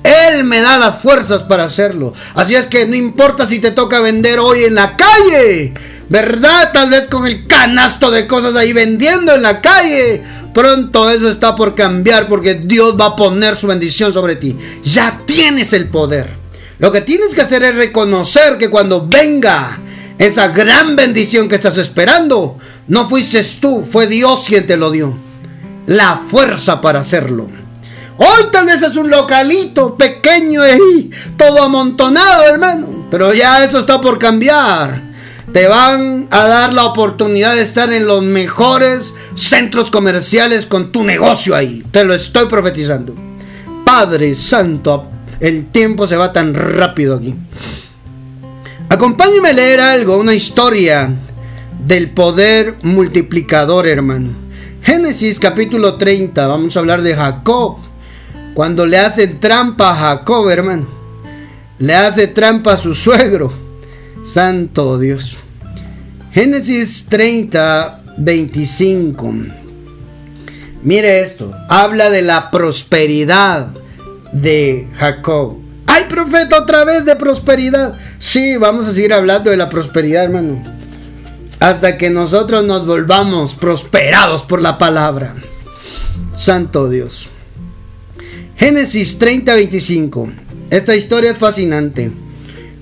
[0.03, 2.13] Él me da las fuerzas para hacerlo.
[2.35, 5.73] Así es que no importa si te toca vender hoy en la calle.
[6.09, 6.71] ¿Verdad?
[6.73, 10.21] Tal vez con el canasto de cosas ahí vendiendo en la calle.
[10.53, 14.55] Pronto eso está por cambiar porque Dios va a poner su bendición sobre ti.
[14.83, 16.29] Ya tienes el poder.
[16.79, 19.79] Lo que tienes que hacer es reconocer que cuando venga
[20.17, 25.15] esa gran bendición que estás esperando, no fuiste tú, fue Dios quien te lo dio.
[25.87, 27.47] La fuerza para hacerlo.
[28.17, 33.07] Hoy tal vez es un localito pequeño ahí, todo amontonado, hermano.
[33.11, 35.04] Pero ya eso está por cambiar.
[35.55, 41.05] Te van a dar la oportunidad de estar en los mejores centros comerciales con tu
[41.05, 41.81] negocio ahí.
[41.91, 43.15] Te lo estoy profetizando.
[43.85, 45.07] Padre Santo,
[45.39, 47.33] el tiempo se va tan rápido aquí.
[48.89, 51.09] Acompáñeme a leer algo, una historia
[51.87, 54.31] del poder multiplicador, hermano.
[54.81, 57.77] Génesis capítulo 30, vamos a hablar de Jacob.
[58.53, 60.85] Cuando le hacen trampa a Jacob, hermano.
[61.79, 63.53] Le hace trampa a su suegro.
[64.21, 65.37] Santo Dios.
[66.35, 69.33] Génesis 30, 25.
[70.83, 71.53] Mire esto.
[71.69, 73.67] Habla de la prosperidad
[74.33, 75.59] de Jacob.
[75.87, 77.97] ¡Ay, profeta, otra vez de prosperidad!
[78.19, 80.61] Sí, vamos a seguir hablando de la prosperidad, hermano.
[81.61, 85.35] Hasta que nosotros nos volvamos prosperados por la palabra.
[86.33, 87.29] Santo Dios.
[88.57, 90.33] Génesis 30, 25.
[90.69, 92.11] Esta historia es fascinante.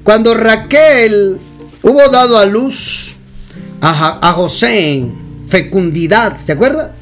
[0.04, 1.38] Cuando Raquel
[1.84, 3.13] hubo dado a luz
[3.84, 5.06] a, a José,
[5.50, 6.94] fecundidad, ¿se acuerda?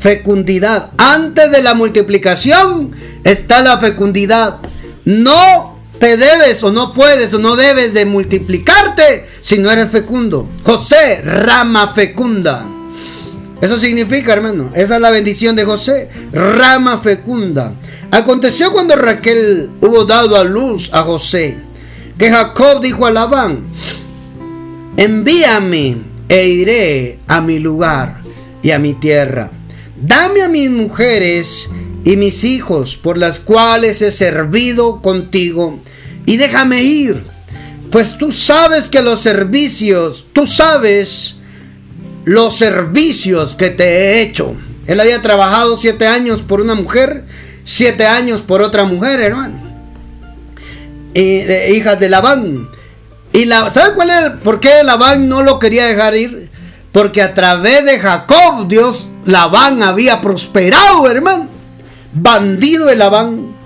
[0.00, 0.90] Fecundidad.
[0.98, 2.90] Antes de la multiplicación
[3.22, 4.58] está la fecundidad.
[5.04, 10.48] No te debes o no puedes o no debes de multiplicarte si no eres fecundo.
[10.64, 12.66] José, rama fecunda.
[13.60, 17.74] Eso significa, hermano, esa es la bendición de José, rama fecunda.
[18.10, 21.58] Aconteció cuando Raquel hubo dado a luz a José,
[22.16, 23.64] que Jacob dijo a Labán,
[24.98, 25.96] envíame
[26.28, 28.20] e iré a mi lugar
[28.62, 29.50] y a mi tierra.
[29.96, 31.70] Dame a mis mujeres
[32.04, 35.78] y mis hijos por las cuales he servido contigo
[36.26, 37.24] y déjame ir.
[37.90, 41.36] Pues tú sabes que los servicios, tú sabes
[42.24, 44.54] los servicios que te he hecho.
[44.86, 47.24] Él había trabajado siete años por una mujer,
[47.64, 49.62] siete años por otra mujer, hermano.
[51.14, 52.68] Y, de, hijas de Labán.
[53.32, 56.50] Y la, ¿sabe cuál es por qué Labán no lo quería dejar ir?
[56.92, 61.46] Porque a través de Jacob, Dios, Labán había prosperado, hermano.
[62.12, 63.58] Bandido de Labán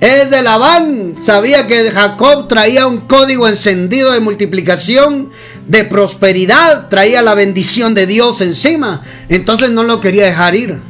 [0.00, 1.16] es de Labán.
[1.20, 5.30] Sabía que Jacob traía un código encendido de multiplicación,
[5.66, 9.02] de prosperidad, traía la bendición de Dios encima.
[9.28, 10.80] Entonces no lo quería dejar ir.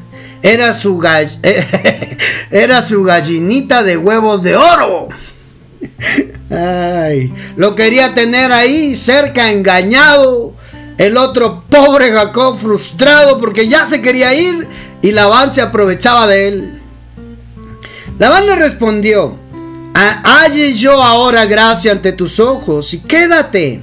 [0.42, 1.02] Era su,
[2.50, 5.08] era su gallinita de huevos de oro.
[7.56, 10.54] Lo quería tener ahí cerca, engañado.
[10.98, 14.68] El otro pobre Jacob frustrado porque ya se quería ir
[15.00, 16.82] y Labán se aprovechaba de él.
[18.18, 19.38] Labán le respondió,
[19.94, 23.82] halle yo ahora gracia ante tus ojos y quédate.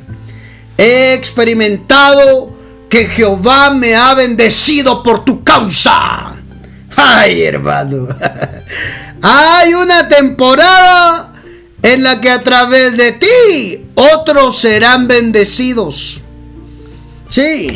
[0.78, 2.56] He experimentado
[2.88, 6.36] que Jehová me ha bendecido por tu causa.
[6.96, 8.10] Ay, hermano.
[9.24, 11.34] Hay una temporada
[11.82, 16.22] en la que a través de ti otros serán bendecidos.
[17.30, 17.68] Sí.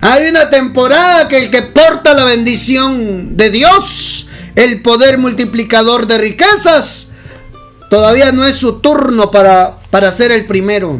[0.00, 6.18] Hay una temporada que el que porta la bendición de Dios el poder multiplicador de
[6.18, 7.08] riquezas,
[7.90, 10.98] todavía no es su turno para, para ser el primero.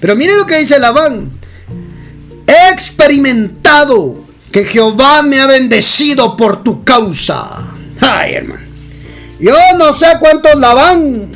[0.00, 1.30] Pero mire lo que dice Labán.
[2.46, 7.74] He experimentado que Jehová me ha bendecido por tu causa.
[8.00, 8.69] Ay, hermano.
[9.40, 11.32] Yo no sé cuántos Labán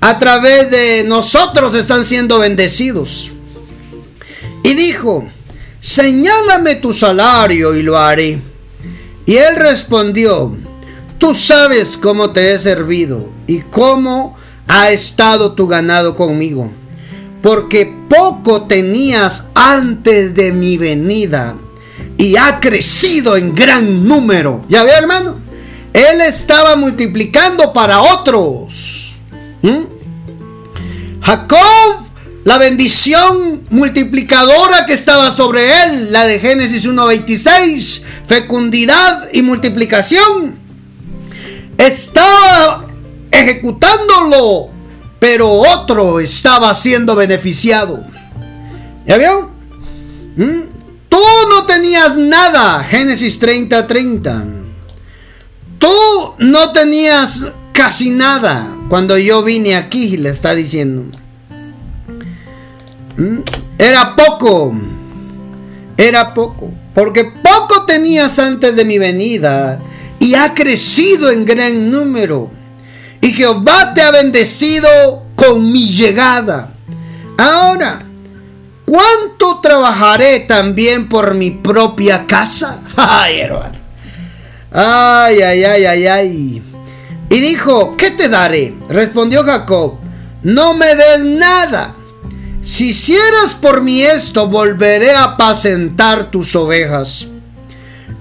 [0.00, 3.32] a través de nosotros están siendo bendecidos.
[4.62, 5.28] Y dijo,
[5.80, 8.40] señálame tu salario y lo haré
[9.28, 10.56] y él respondió,
[11.18, 16.72] tú sabes cómo te he servido y cómo ha estado tu ganado conmigo,
[17.42, 21.56] porque poco tenías antes de mi venida
[22.16, 24.64] y ha crecido en gran número.
[24.70, 25.36] ¿Ya ve, hermano?
[25.98, 29.16] Él estaba multiplicando para otros.
[29.62, 29.84] ¿Mm?
[31.20, 32.08] Jacob
[32.44, 40.58] la bendición multiplicadora que estaba sobre él, la de Génesis 1.26, fecundidad y multiplicación,
[41.76, 42.86] estaba
[43.30, 44.70] ejecutándolo
[45.18, 48.04] pero otro estaba siendo beneficiado.
[49.06, 49.50] ¿Ya vio?
[50.36, 50.60] ¿Mm?
[51.08, 51.18] Tú
[51.50, 54.44] no tenías nada, Génesis 30, 30.
[55.78, 61.04] Tú no tenías casi nada cuando yo vine aquí, le está diciendo.
[63.16, 63.38] ¿Mm?
[63.78, 64.74] Era poco.
[65.96, 66.70] Era poco.
[66.94, 69.80] Porque poco tenías antes de mi venida
[70.18, 72.50] y ha crecido en gran número.
[73.20, 74.88] Y Jehová te ha bendecido
[75.34, 76.72] con mi llegada.
[77.36, 78.00] Ahora,
[78.84, 82.80] ¿cuánto trabajaré también por mi propia casa?
[82.96, 83.42] Ay.
[84.72, 86.62] Ay, ay, ay, ay, ay.
[87.30, 88.74] Y dijo, ¿qué te daré?
[88.88, 89.98] Respondió Jacob,
[90.42, 91.94] no me des nada.
[92.62, 97.28] Si hicieras por mí esto, volveré a apacentar tus ovejas.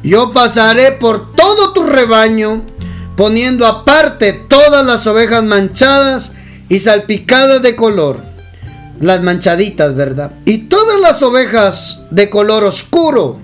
[0.03, 2.63] Yo pasaré por todo tu rebaño,
[3.15, 6.33] poniendo aparte todas las ovejas manchadas
[6.69, 8.21] y salpicadas de color.
[8.99, 10.31] Las manchaditas, ¿verdad?
[10.45, 13.39] Y todas las ovejas de color oscuro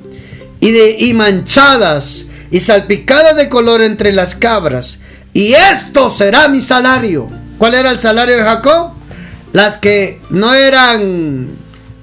[0.60, 4.99] y, de, y manchadas y salpicadas de color entre las cabras.
[5.34, 7.28] Y esto será mi salario.
[7.58, 8.91] ¿Cuál era el salario de Jacob?
[9.54, 11.47] Las que no eran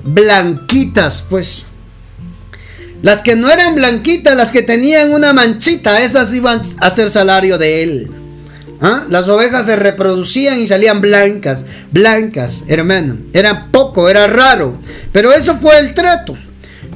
[0.03, 1.67] blanquitas, pues.
[3.01, 7.57] Las que no eran blanquitas, las que tenían una manchita, esas iban a ser salario
[7.57, 8.11] de él.
[8.81, 9.05] ¿Ah?
[9.09, 13.19] Las ovejas se reproducían y salían blancas, blancas, hermano.
[13.33, 14.81] Era poco, era raro.
[15.13, 16.37] Pero eso fue el trato.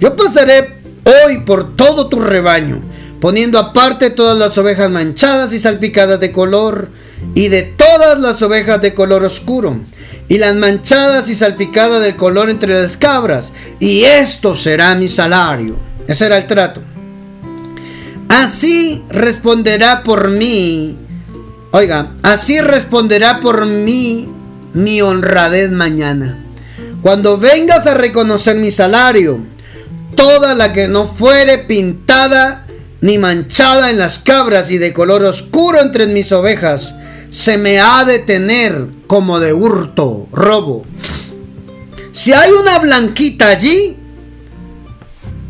[0.00, 2.82] Yo pasaré hoy por todo tu rebaño,
[3.24, 6.90] poniendo aparte todas las ovejas manchadas y salpicadas de color,
[7.34, 9.80] y de todas las ovejas de color oscuro,
[10.28, 15.78] y las manchadas y salpicadas del color entre las cabras, y esto será mi salario.
[16.06, 16.82] Ese era el trato.
[18.28, 20.98] Así responderá por mí
[21.70, 24.28] Oiga, así responderá por mí
[24.74, 26.44] mi honradez mañana.
[27.00, 29.38] Cuando vengas a reconocer mi salario,
[30.14, 32.63] toda la que no fuere pintada
[33.04, 36.94] ni manchada en las cabras y de color oscuro entre mis ovejas,
[37.28, 40.86] se me ha de tener como de hurto, robo.
[42.12, 43.98] Si hay una blanquita allí,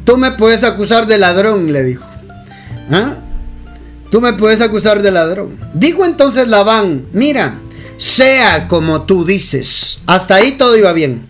[0.04, 2.04] tú me puedes acusar de ladrón, le dijo.
[2.90, 3.18] ¿Ah?
[4.10, 5.56] tú me puedes acusar de ladrón.
[5.74, 7.60] Dijo entonces Labán, mira,
[7.98, 10.00] sea como tú dices.
[10.06, 11.28] Hasta ahí todo iba bien.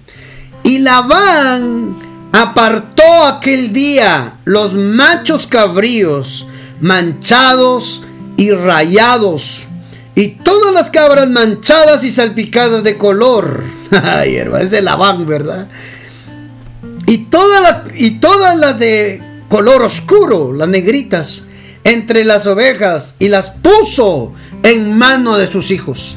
[0.63, 1.97] Y Labán
[2.35, 6.49] apartó aquel día los machos cabríos
[6.81, 8.03] manchados
[8.37, 9.69] y rayados
[10.17, 13.63] y todas las cabras manchadas y salpicadas de color.
[14.03, 15.69] Ay, hermano, es de Labán, ¿verdad?
[17.07, 21.45] Y todas las y todas de color oscuro, las negritas
[21.85, 24.33] entre las ovejas y las puso
[24.65, 26.17] en mano de sus hijos.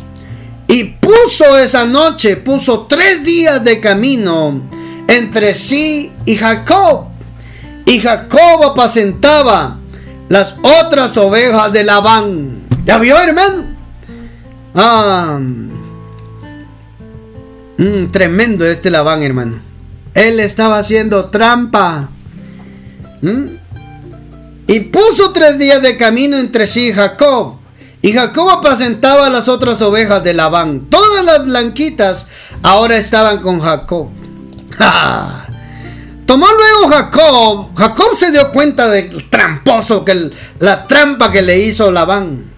[0.67, 4.76] Y puso esa noche, puso tres días de camino
[5.07, 7.05] entre sí y Jacob.
[7.85, 9.79] Y Jacob apacentaba
[10.29, 12.67] las otras ovejas de Labán.
[12.85, 13.65] ¿Ya vio, hermano?
[14.75, 15.39] Ah,
[17.77, 19.59] mm, tremendo este Labán, hermano.
[20.13, 22.09] Él estaba haciendo trampa.
[24.67, 27.57] Y puso tres días de camino entre sí Jacob.
[28.01, 30.87] Y Jacob apacentaba las otras ovejas de Labán.
[30.89, 32.27] Todas las blanquitas
[32.63, 34.09] ahora estaban con Jacob.
[36.25, 37.69] Tomó luego Jacob.
[37.75, 42.51] Jacob se dio cuenta del tramposo, que la trampa que le hizo Labán.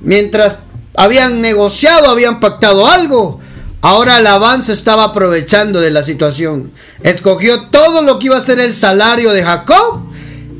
[0.00, 0.58] Mientras
[0.96, 3.40] habían negociado, habían pactado algo.
[3.80, 6.72] Ahora Labán se estaba aprovechando de la situación.
[7.02, 10.02] Escogió todo lo que iba a ser el salario de Jacob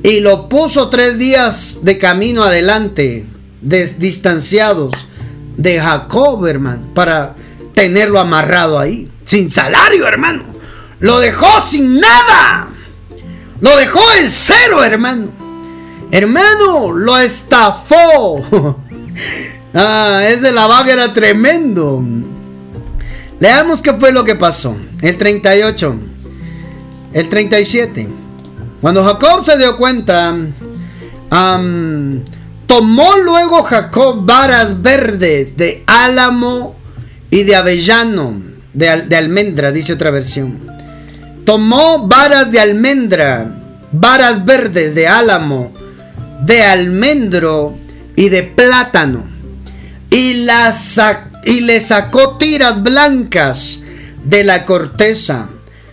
[0.02, 3.26] y lo puso tres días de camino adelante,
[3.60, 4.92] distanciados
[5.56, 7.34] de Jacob, hermano, para
[7.74, 10.57] tenerlo amarrado ahí, sin salario, hermano.
[11.00, 12.68] Lo dejó sin nada.
[13.60, 15.28] Lo dejó en cero, hermano.
[16.10, 18.44] Hermano, lo estafó.
[19.74, 22.02] ah, ese la vaga era tremendo.
[23.38, 24.76] Leamos qué fue lo que pasó.
[25.00, 25.96] El 38.
[27.12, 28.08] El 37.
[28.80, 30.36] Cuando Jacob se dio cuenta,
[32.66, 36.76] tomó luego Jacob varas verdes de álamo
[37.30, 38.34] y de avellano,
[38.72, 40.77] de almendra, dice otra versión.
[41.48, 43.50] Tomó varas de almendra,
[43.90, 45.72] varas verdes de álamo,
[46.42, 47.74] de almendro
[48.16, 49.24] y de plátano.
[50.10, 50.46] Y,
[51.46, 53.80] y le sacó tiras blancas
[54.24, 55.48] de la corteza,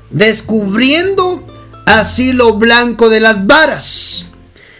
[0.09, 1.47] descubriendo
[1.85, 4.25] así lo blanco de las varas.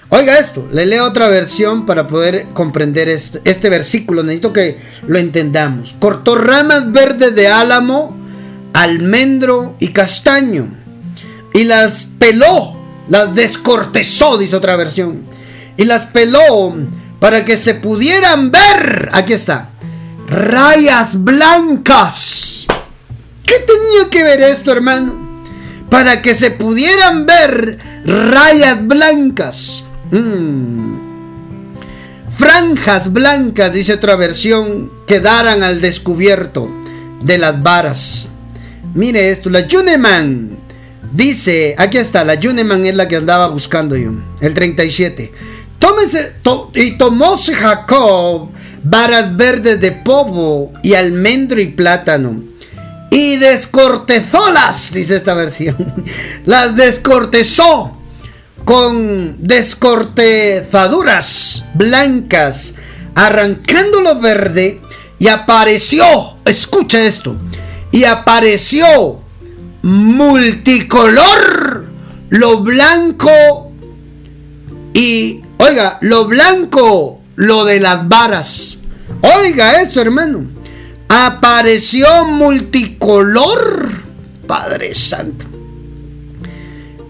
[0.10, 4.24] Oiga esto, le leo otra versión para poder comprender este, este, versículo.
[4.24, 5.94] Necesito que lo entendamos.
[5.94, 8.25] Cortó ramas verdes de álamo,
[8.76, 10.68] almendro y castaño.
[11.54, 15.24] Y las peló, las descortezó, dice otra versión.
[15.78, 16.76] Y las peló
[17.20, 19.10] para que se pudieran ver.
[19.14, 19.70] Aquí está.
[20.28, 22.68] Rayas blancas.
[23.46, 25.42] ¿Qué tenía que ver esto, hermano?
[25.90, 29.86] Para que se pudieran ver rayas blancas.
[30.12, 30.96] Mm.
[32.38, 36.70] Franjas blancas, dice otra versión, quedaran al descubierto
[37.24, 38.30] de las varas.
[38.96, 40.58] Mire esto, la Juneman
[41.12, 45.34] dice, aquí está, la Juneman es la que andaba buscando yo, el 37.
[45.78, 46.36] Tómese,
[46.74, 48.52] y tomóse Jacob
[48.84, 52.42] varas verdes de povo y almendro y plátano.
[53.12, 55.76] Y descortezólas, dice esta versión.
[56.46, 57.98] Las descortezó
[58.64, 62.76] con descortezaduras blancas,
[63.14, 64.80] arrancando lo verde,
[65.20, 67.36] y apareció, escucha esto,
[67.96, 69.22] y apareció
[69.84, 71.26] multicolor
[72.28, 73.72] lo blanco
[74.94, 78.80] y, oiga, lo blanco, lo de las varas.
[79.22, 80.46] Oiga eso, hermano.
[81.08, 83.92] Apareció multicolor,
[84.46, 85.46] Padre Santo.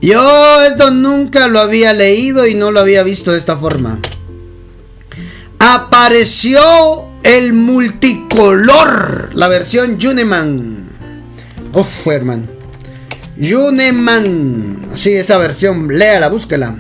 [0.02, 3.98] Yo esto nunca lo había leído y no lo había visto de esta forma.
[5.58, 10.88] Apareció el multicolor, la versión Juneman.
[11.74, 12.44] Uf, hermano.
[13.42, 14.92] Juneman.
[14.94, 16.76] Sí, esa versión, léala, búsquela.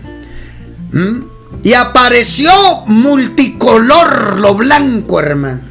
[0.91, 1.23] ¿Mm?
[1.63, 2.51] Y apareció
[2.85, 5.61] multicolor, lo blanco, hermano.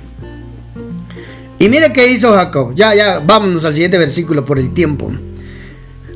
[1.61, 2.75] Y mire qué hizo Jacob.
[2.75, 5.13] Ya, ya, vámonos al siguiente versículo por el tiempo.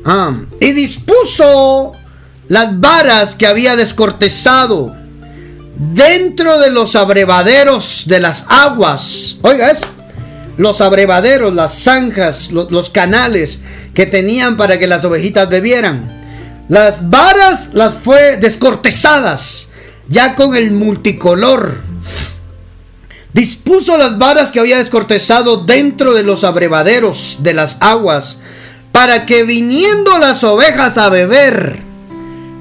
[0.03, 1.93] Ah, y dispuso
[2.49, 4.98] las varas que había descortezado
[5.79, 9.37] dentro de los abrevaderos de las aguas.
[9.41, 9.85] Oiga eso.
[10.57, 13.59] Los abrevaderos, las zanjas, los, canales
[13.93, 16.17] que tenían para que las ovejitas bebieran.
[16.67, 19.69] Las varas las fue descortezadas,
[20.09, 21.81] ya con el multicolor.
[23.33, 28.39] Dispuso las varas que había descortezado dentro de los abrevaderos de las aguas
[28.91, 31.83] para que viniendo las ovejas a beber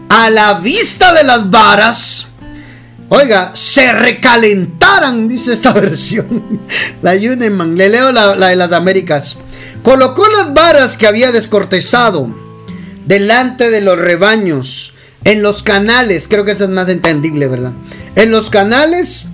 [0.09, 2.28] a la vista de las varas,
[3.09, 6.61] oiga, se recalentaran, dice esta versión,
[7.03, 9.39] la Yuneman, le leo la, la de las Américas,
[9.83, 12.29] colocó las varas que había descortezado
[13.07, 14.95] delante de los rebaños,
[15.25, 17.73] en los canales, creo que eso es más entendible, ¿verdad?
[18.15, 19.27] En los canales,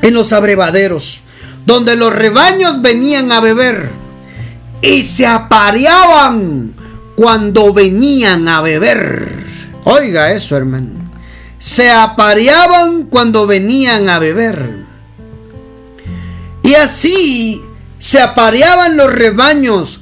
[0.00, 1.22] en los abrevaderos,
[1.66, 3.90] donde los rebaños venían a beber
[4.80, 6.74] y se apareaban
[7.16, 9.44] cuando venían a beber.
[9.84, 11.07] Oiga eso, hermano.
[11.58, 14.86] Se apareaban cuando venían a beber.
[16.62, 17.62] Y así
[17.98, 20.00] se apareaban los rebaños.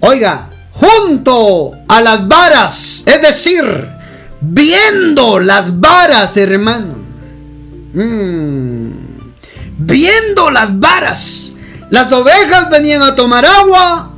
[0.00, 3.04] Oiga, junto a las varas.
[3.06, 3.88] Es decir,
[4.40, 6.94] viendo las varas, hermano.
[7.94, 8.90] Mm.
[9.78, 11.52] viendo las varas.
[11.90, 14.10] Las ovejas venían a tomar agua.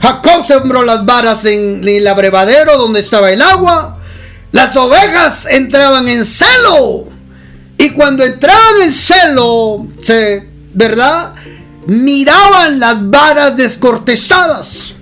[0.00, 3.98] Jacob sembró las varas en el abrevadero donde estaba el agua.
[4.52, 7.08] Las ovejas entraban en celo.
[7.78, 9.86] Y cuando entraban en celo,
[10.74, 11.34] ¿verdad?
[11.86, 14.94] Miraban las varas descortezadas.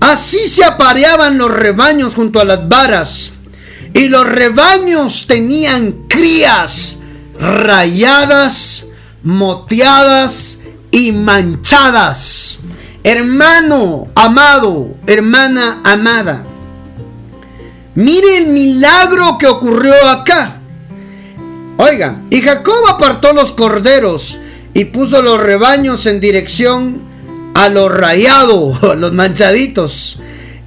[0.00, 3.34] Así se apareaban los rebaños junto a las varas.
[3.94, 6.98] Y los rebaños tenían crías
[7.38, 8.86] rayadas,
[9.22, 10.58] moteadas
[10.90, 12.60] y manchadas.
[13.04, 16.44] Hermano amado, hermana amada,
[17.94, 20.58] mire el milagro que ocurrió acá.
[21.78, 24.38] Oiga, y Jacob apartó los corderos
[24.74, 27.00] y puso los rebaños en dirección
[27.54, 30.20] a lo rayado, los manchaditos,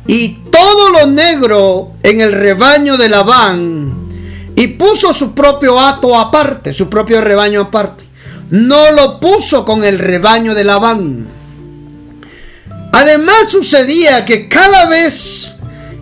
[0.08, 4.10] y todo lo negro en el rebaño de Labán,
[4.56, 8.06] y puso su propio hato aparte, su propio rebaño aparte
[8.50, 11.28] no lo puso con el rebaño de Labán.
[12.92, 15.55] Además sucedía que cada vez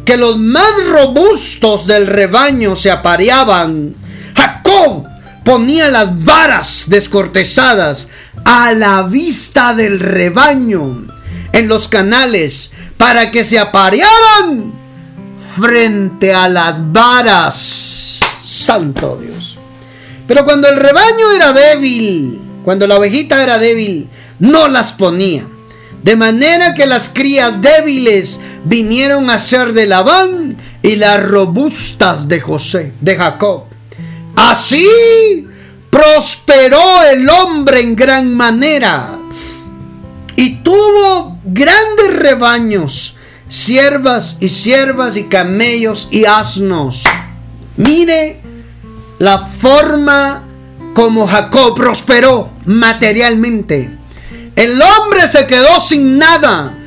[0.06, 3.95] que los más robustos del rebaño se apareaban,
[4.36, 5.06] Jacob
[5.43, 8.08] ponía las varas descortezadas
[8.45, 11.06] a la vista del rebaño
[11.51, 14.74] en los canales para que se aparearan
[15.56, 18.20] frente a las varas.
[18.43, 19.58] Santo Dios.
[20.28, 25.45] Pero cuando el rebaño era débil, cuando la ovejita era débil, no las ponía.
[26.01, 32.41] De manera que las crías débiles vinieron a ser de Labán y las robustas de
[32.41, 33.66] José, de Jacob.
[34.36, 35.47] Así
[35.89, 39.18] prosperó el hombre en gran manera
[40.36, 47.03] y tuvo grandes rebaños, siervas y siervas y camellos y asnos.
[47.78, 48.41] Mire
[49.20, 50.43] la forma
[50.93, 53.97] como Jacob prosperó materialmente.
[54.55, 56.82] El hombre se quedó sin nada.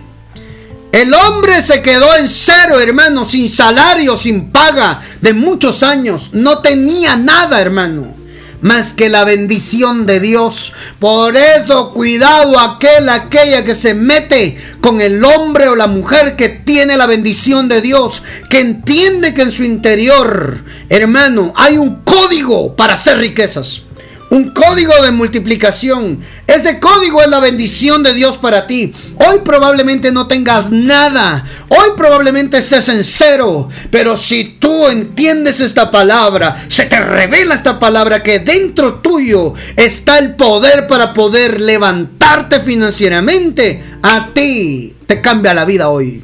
[0.97, 6.31] El hombre se quedó en cero, hermano, sin salario, sin paga de muchos años.
[6.33, 8.17] No tenía nada, hermano
[8.63, 10.73] más que la bendición de Dios.
[10.99, 16.49] Por eso, cuidado aquel, aquella que se mete con el hombre o la mujer que
[16.49, 22.75] tiene la bendición de Dios, que entiende que en su interior, hermano, hay un código
[22.75, 23.86] para hacer riquezas
[24.31, 26.21] un código de multiplicación.
[26.47, 28.93] Ese código es la bendición de Dios para ti.
[29.17, 31.45] Hoy probablemente no tengas nada.
[31.69, 33.69] Hoy probablemente estés en cero.
[33.91, 40.19] Pero si tú entiendes esta palabra, se te revela esta palabra que dentro tuyo está
[40.19, 43.83] el poder para poder levantarte financieramente.
[44.03, 46.23] A ti te cambia la vida hoy.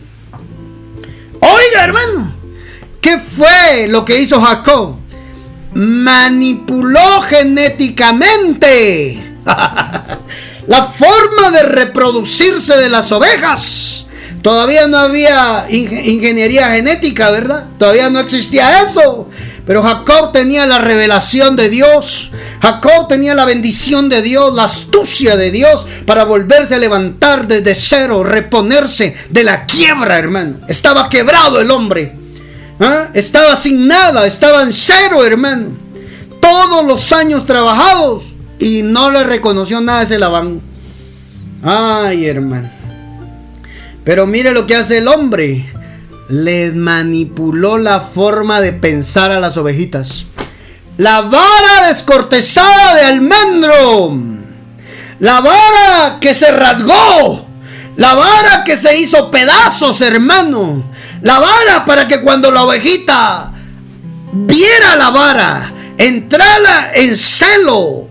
[1.40, 2.32] Oiga, hermano.
[3.00, 5.01] ¿Qué fue lo que hizo Jacob?
[5.74, 9.36] Manipuló genéticamente
[10.66, 14.06] la forma de reproducirse de las ovejas.
[14.42, 17.66] Todavía no había ingeniería genética, ¿verdad?
[17.78, 19.28] Todavía no existía eso.
[19.64, 22.32] Pero Jacob tenía la revelación de Dios.
[22.60, 27.76] Jacob tenía la bendición de Dios, la astucia de Dios para volverse a levantar desde
[27.76, 30.56] cero, reponerse de la quiebra, hermano.
[30.66, 32.21] Estaba quebrado el hombre.
[32.82, 33.10] ¿Ah?
[33.14, 35.68] Estaba sin nada, estaba en cero, hermano.
[36.40, 38.24] Todos los años trabajados
[38.58, 40.60] y no le reconoció nada ese Labán.
[41.62, 42.68] Ay, hermano.
[44.02, 45.72] Pero mire lo que hace el hombre.
[46.28, 50.26] Le manipuló la forma de pensar a las ovejitas.
[50.96, 54.18] La vara descortezada de almendro.
[55.20, 57.46] La vara que se rasgó.
[57.94, 60.91] La vara que se hizo pedazos, hermano.
[61.22, 63.52] La vara para que cuando la ovejita
[64.32, 68.08] viera la vara, entrara en celo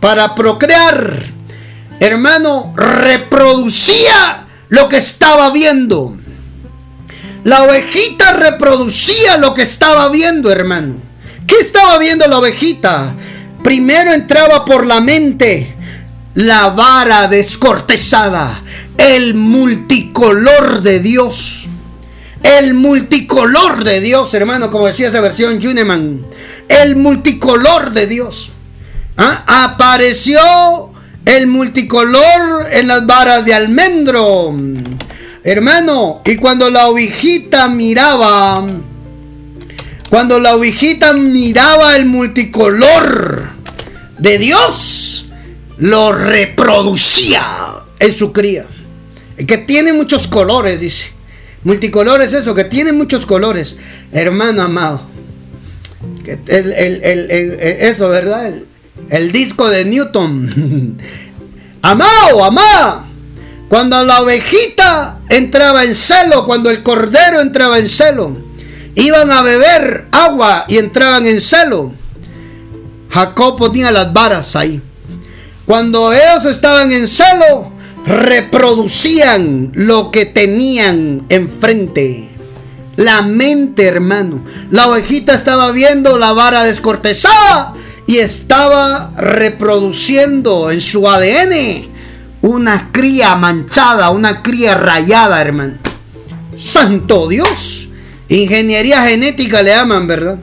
[0.00, 1.22] para procrear,
[2.00, 6.16] hermano, reproducía lo que estaba viendo.
[7.44, 10.96] La ovejita reproducía lo que estaba viendo, hermano.
[11.46, 13.14] ¿Qué estaba viendo la ovejita?
[13.62, 15.76] Primero entraba por la mente
[16.34, 18.62] la vara descortezada,
[18.96, 21.69] el multicolor de Dios.
[22.42, 26.24] El multicolor de Dios, hermano, como decía esa versión Juneman.
[26.68, 28.52] El multicolor de Dios.
[29.16, 29.44] ¿Ah?
[29.64, 30.90] Apareció
[31.24, 34.54] el multicolor en las varas de almendro.
[35.42, 38.66] Hermano, y cuando la ovejita miraba,
[40.08, 43.50] cuando la ovejita miraba el multicolor
[44.18, 45.30] de Dios,
[45.78, 48.66] lo reproducía en su cría.
[49.46, 51.12] Que tiene muchos colores, dice.
[51.62, 53.78] Multicolor es eso, que tiene muchos colores.
[54.12, 55.02] Hermano amado.
[56.46, 58.52] eso, ¿verdad?
[59.10, 60.98] El, disco de Newton.
[61.82, 63.06] amado, amada.
[63.68, 68.36] Cuando la ovejita entraba en celo, cuando el cordero entraba en celo,
[68.94, 71.92] iban a beber agua y entraban en celo.
[73.10, 74.80] Jacob ponía las varas ahí.
[75.66, 77.72] Cuando ellos estaban en celo,
[78.10, 82.28] reproducían lo que tenían enfrente.
[82.96, 84.44] La mente, hermano.
[84.70, 87.74] La ovejita estaba viendo la vara descortezada
[88.06, 91.88] y estaba reproduciendo en su ADN
[92.42, 95.74] una cría manchada, una cría rayada, hermano.
[96.54, 97.88] Santo Dios.
[98.28, 100.38] Ingeniería genética le aman, ¿verdad?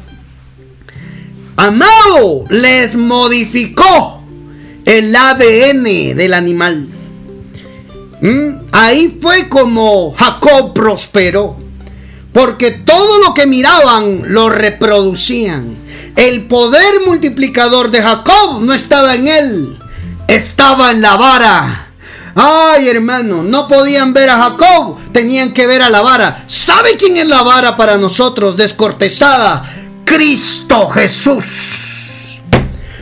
[1.58, 4.24] Amado, les modificó
[4.86, 6.97] el ADN del animal.
[8.22, 8.68] ¿Mm?
[8.72, 11.58] Ahí fue como Jacob prosperó.
[12.34, 15.76] Porque todo lo que miraban lo reproducían.
[16.16, 19.80] El poder multiplicador de Jacob no estaba en él,
[20.28, 21.88] estaba en la vara.
[22.36, 26.44] Ay, hermano, no podían ver a Jacob, tenían que ver a la vara.
[26.46, 29.64] ¿Sabe quién es la vara para nosotros descortezada?
[30.06, 31.97] Cristo Jesús.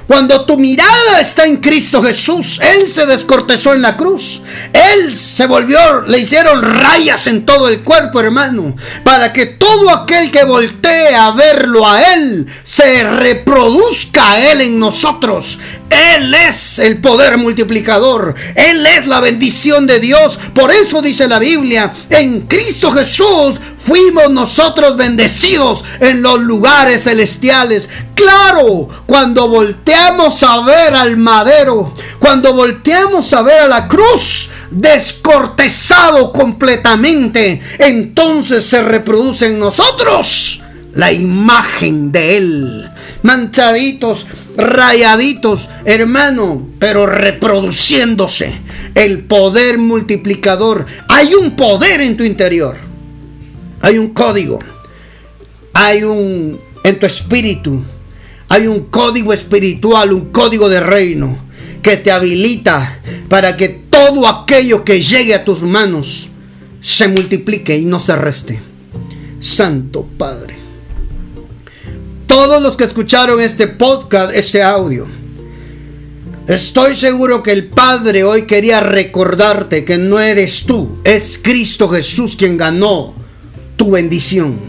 [0.08, 4.42] Cuando tu mirada está en Cristo Jesús, Él se descortezó en la cruz.
[4.72, 8.76] Él se volvió, le hicieron rayas en todo el cuerpo, hermano.
[9.04, 14.80] Para que todo aquel que voltee a verlo a Él, se reproduzca a Él en
[14.80, 15.60] nosotros.
[15.90, 18.36] Él es el poder multiplicador.
[18.56, 20.40] Él es la bendición de Dios.
[20.54, 27.90] Por eso dice la Biblia, en Cristo Jesús fuimos nosotros bendecidos en los lugares celestiales.
[28.16, 36.32] Claro, cuando volteamos a ver al madero, cuando volteamos a ver a la cruz, descortezado
[36.32, 40.62] completamente, entonces se reproduce en nosotros
[40.94, 42.90] la imagen de Él.
[43.22, 44.28] Manchaditos,
[44.58, 48.54] rayaditos, hermano, pero reproduciéndose.
[48.96, 50.86] El poder multiplicador.
[51.10, 52.85] Hay un poder en tu interior.
[53.86, 54.58] Hay un código.
[55.74, 57.84] Hay un en tu espíritu.
[58.50, 61.38] Hay un código espiritual, un código de reino
[61.84, 66.32] que te habilita para que todo aquello que llegue a tus manos
[66.82, 68.60] se multiplique y no se reste.
[69.40, 70.56] Santo Padre
[72.26, 75.08] todos los que escucharon este podcast, este audio.
[76.48, 82.36] Estoy seguro que el Padre hoy quería recordarte que no eres tú, es Cristo Jesús
[82.36, 83.25] quien ganó
[83.76, 84.60] tu bendición.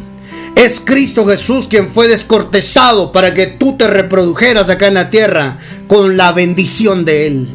[0.54, 5.58] Es Cristo Jesús quien fue descortezado para que tú te reprodujeras acá en la tierra
[5.86, 7.48] con la bendición de Él.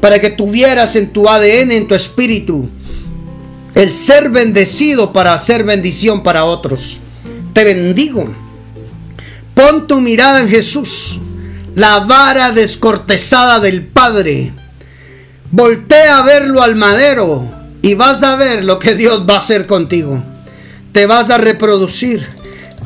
[0.00, 2.68] Para que tuvieras en tu ADN, en tu espíritu,
[3.74, 7.00] el ser bendecido para hacer bendición para otros.
[7.52, 8.32] Te bendigo
[9.58, 11.18] Pon tu mirada en Jesús,
[11.74, 14.52] la vara descortezada del Padre.
[15.50, 17.44] Voltea a verlo al madero
[17.82, 20.22] y vas a ver lo que Dios va a hacer contigo.
[20.98, 22.26] Te vas a reproducir.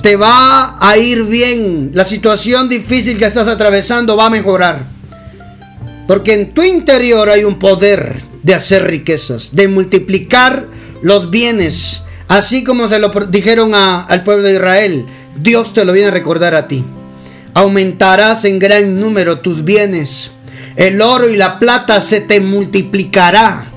[0.02, 1.92] Te va a ir bien.
[1.94, 4.84] La situación difícil que estás atravesando va a mejorar.
[6.06, 10.66] Porque en tu interior hay un poder de hacer riquezas, de multiplicar
[11.00, 16.08] los bienes, así como se lo dijeron al pueblo de Israel Dios te lo viene
[16.08, 16.84] a recordar a ti.
[17.54, 20.32] Aumentarás en gran número tus bienes.
[20.76, 23.71] El oro y la plata se te multiplicará.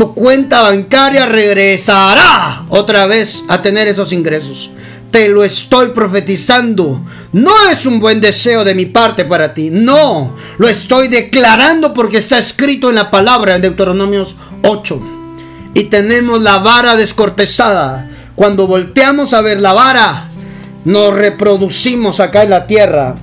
[0.00, 4.70] Tu cuenta bancaria regresará otra vez a tener esos ingresos.
[5.10, 7.04] Te lo estoy profetizando.
[7.34, 9.68] No es un buen deseo de mi parte para ti.
[9.70, 15.02] No, lo estoy declarando porque está escrito en la palabra en Deuteronomios 8.
[15.74, 18.08] Y tenemos la vara descortezada.
[18.34, 20.30] Cuando volteamos a ver la vara,
[20.86, 23.16] nos reproducimos acá en la tierra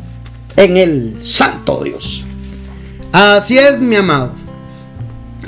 [0.56, 2.24] en el Santo Dios.
[3.12, 4.37] Así es, mi amado.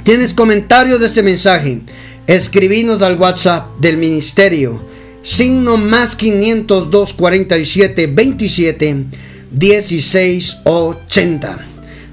[0.09, 1.81] ¿Tienes comentarios de este mensaje?
[2.25, 4.81] Escribinos al WhatsApp del ministerio.
[5.21, 9.05] Signo más 502 47 27
[9.51, 11.59] 16 80.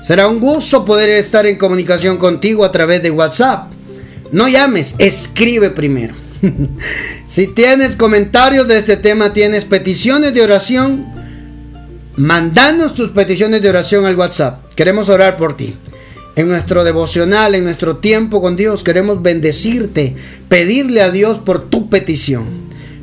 [0.03, 3.73] Será un gusto poder estar en comunicación contigo a través de WhatsApp.
[4.31, 6.15] No llames, escribe primero.
[7.27, 11.07] si tienes comentarios de este tema, tienes peticiones de oración,
[12.17, 14.71] mandanos tus peticiones de oración al WhatsApp.
[14.75, 15.75] Queremos orar por ti.
[16.37, 20.15] En nuestro devocional, en nuestro tiempo con Dios, queremos bendecirte,
[20.49, 22.47] pedirle a Dios por tu petición.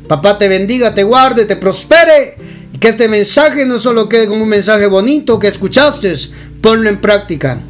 [0.08, 2.36] Papá te bendiga, te guarde, te prospere.
[2.72, 6.14] Y que este mensaje no solo quede como un mensaje bonito que escuchaste,
[6.60, 7.60] ponlo en práctica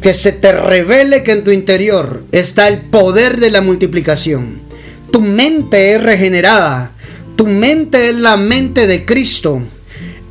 [0.00, 4.64] que se te revele que en tu interior está el poder de la multiplicación
[5.14, 6.90] tu mente es regenerada.
[7.36, 9.62] Tu mente es la mente de Cristo.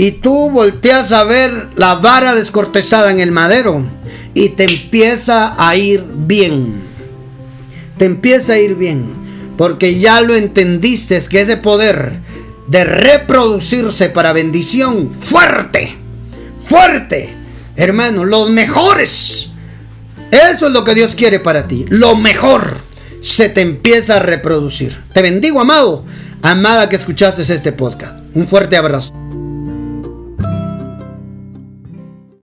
[0.03, 3.85] Y tú volteas a ver la vara descortezada en el madero.
[4.33, 6.73] Y te empieza a ir bien.
[7.97, 9.13] Te empieza a ir bien.
[9.57, 12.19] Porque ya lo entendiste que ese poder
[12.67, 15.95] de reproducirse para bendición fuerte.
[16.61, 17.33] Fuerte.
[17.77, 19.51] Hermano, los mejores.
[20.31, 21.85] Eso es lo que Dios quiere para ti.
[21.87, 22.75] Lo mejor
[23.21, 25.01] se te empieza a reproducir.
[25.13, 26.03] Te bendigo, amado,
[26.41, 28.17] amada que escuchaste este podcast.
[28.33, 29.22] Un fuerte abrazo.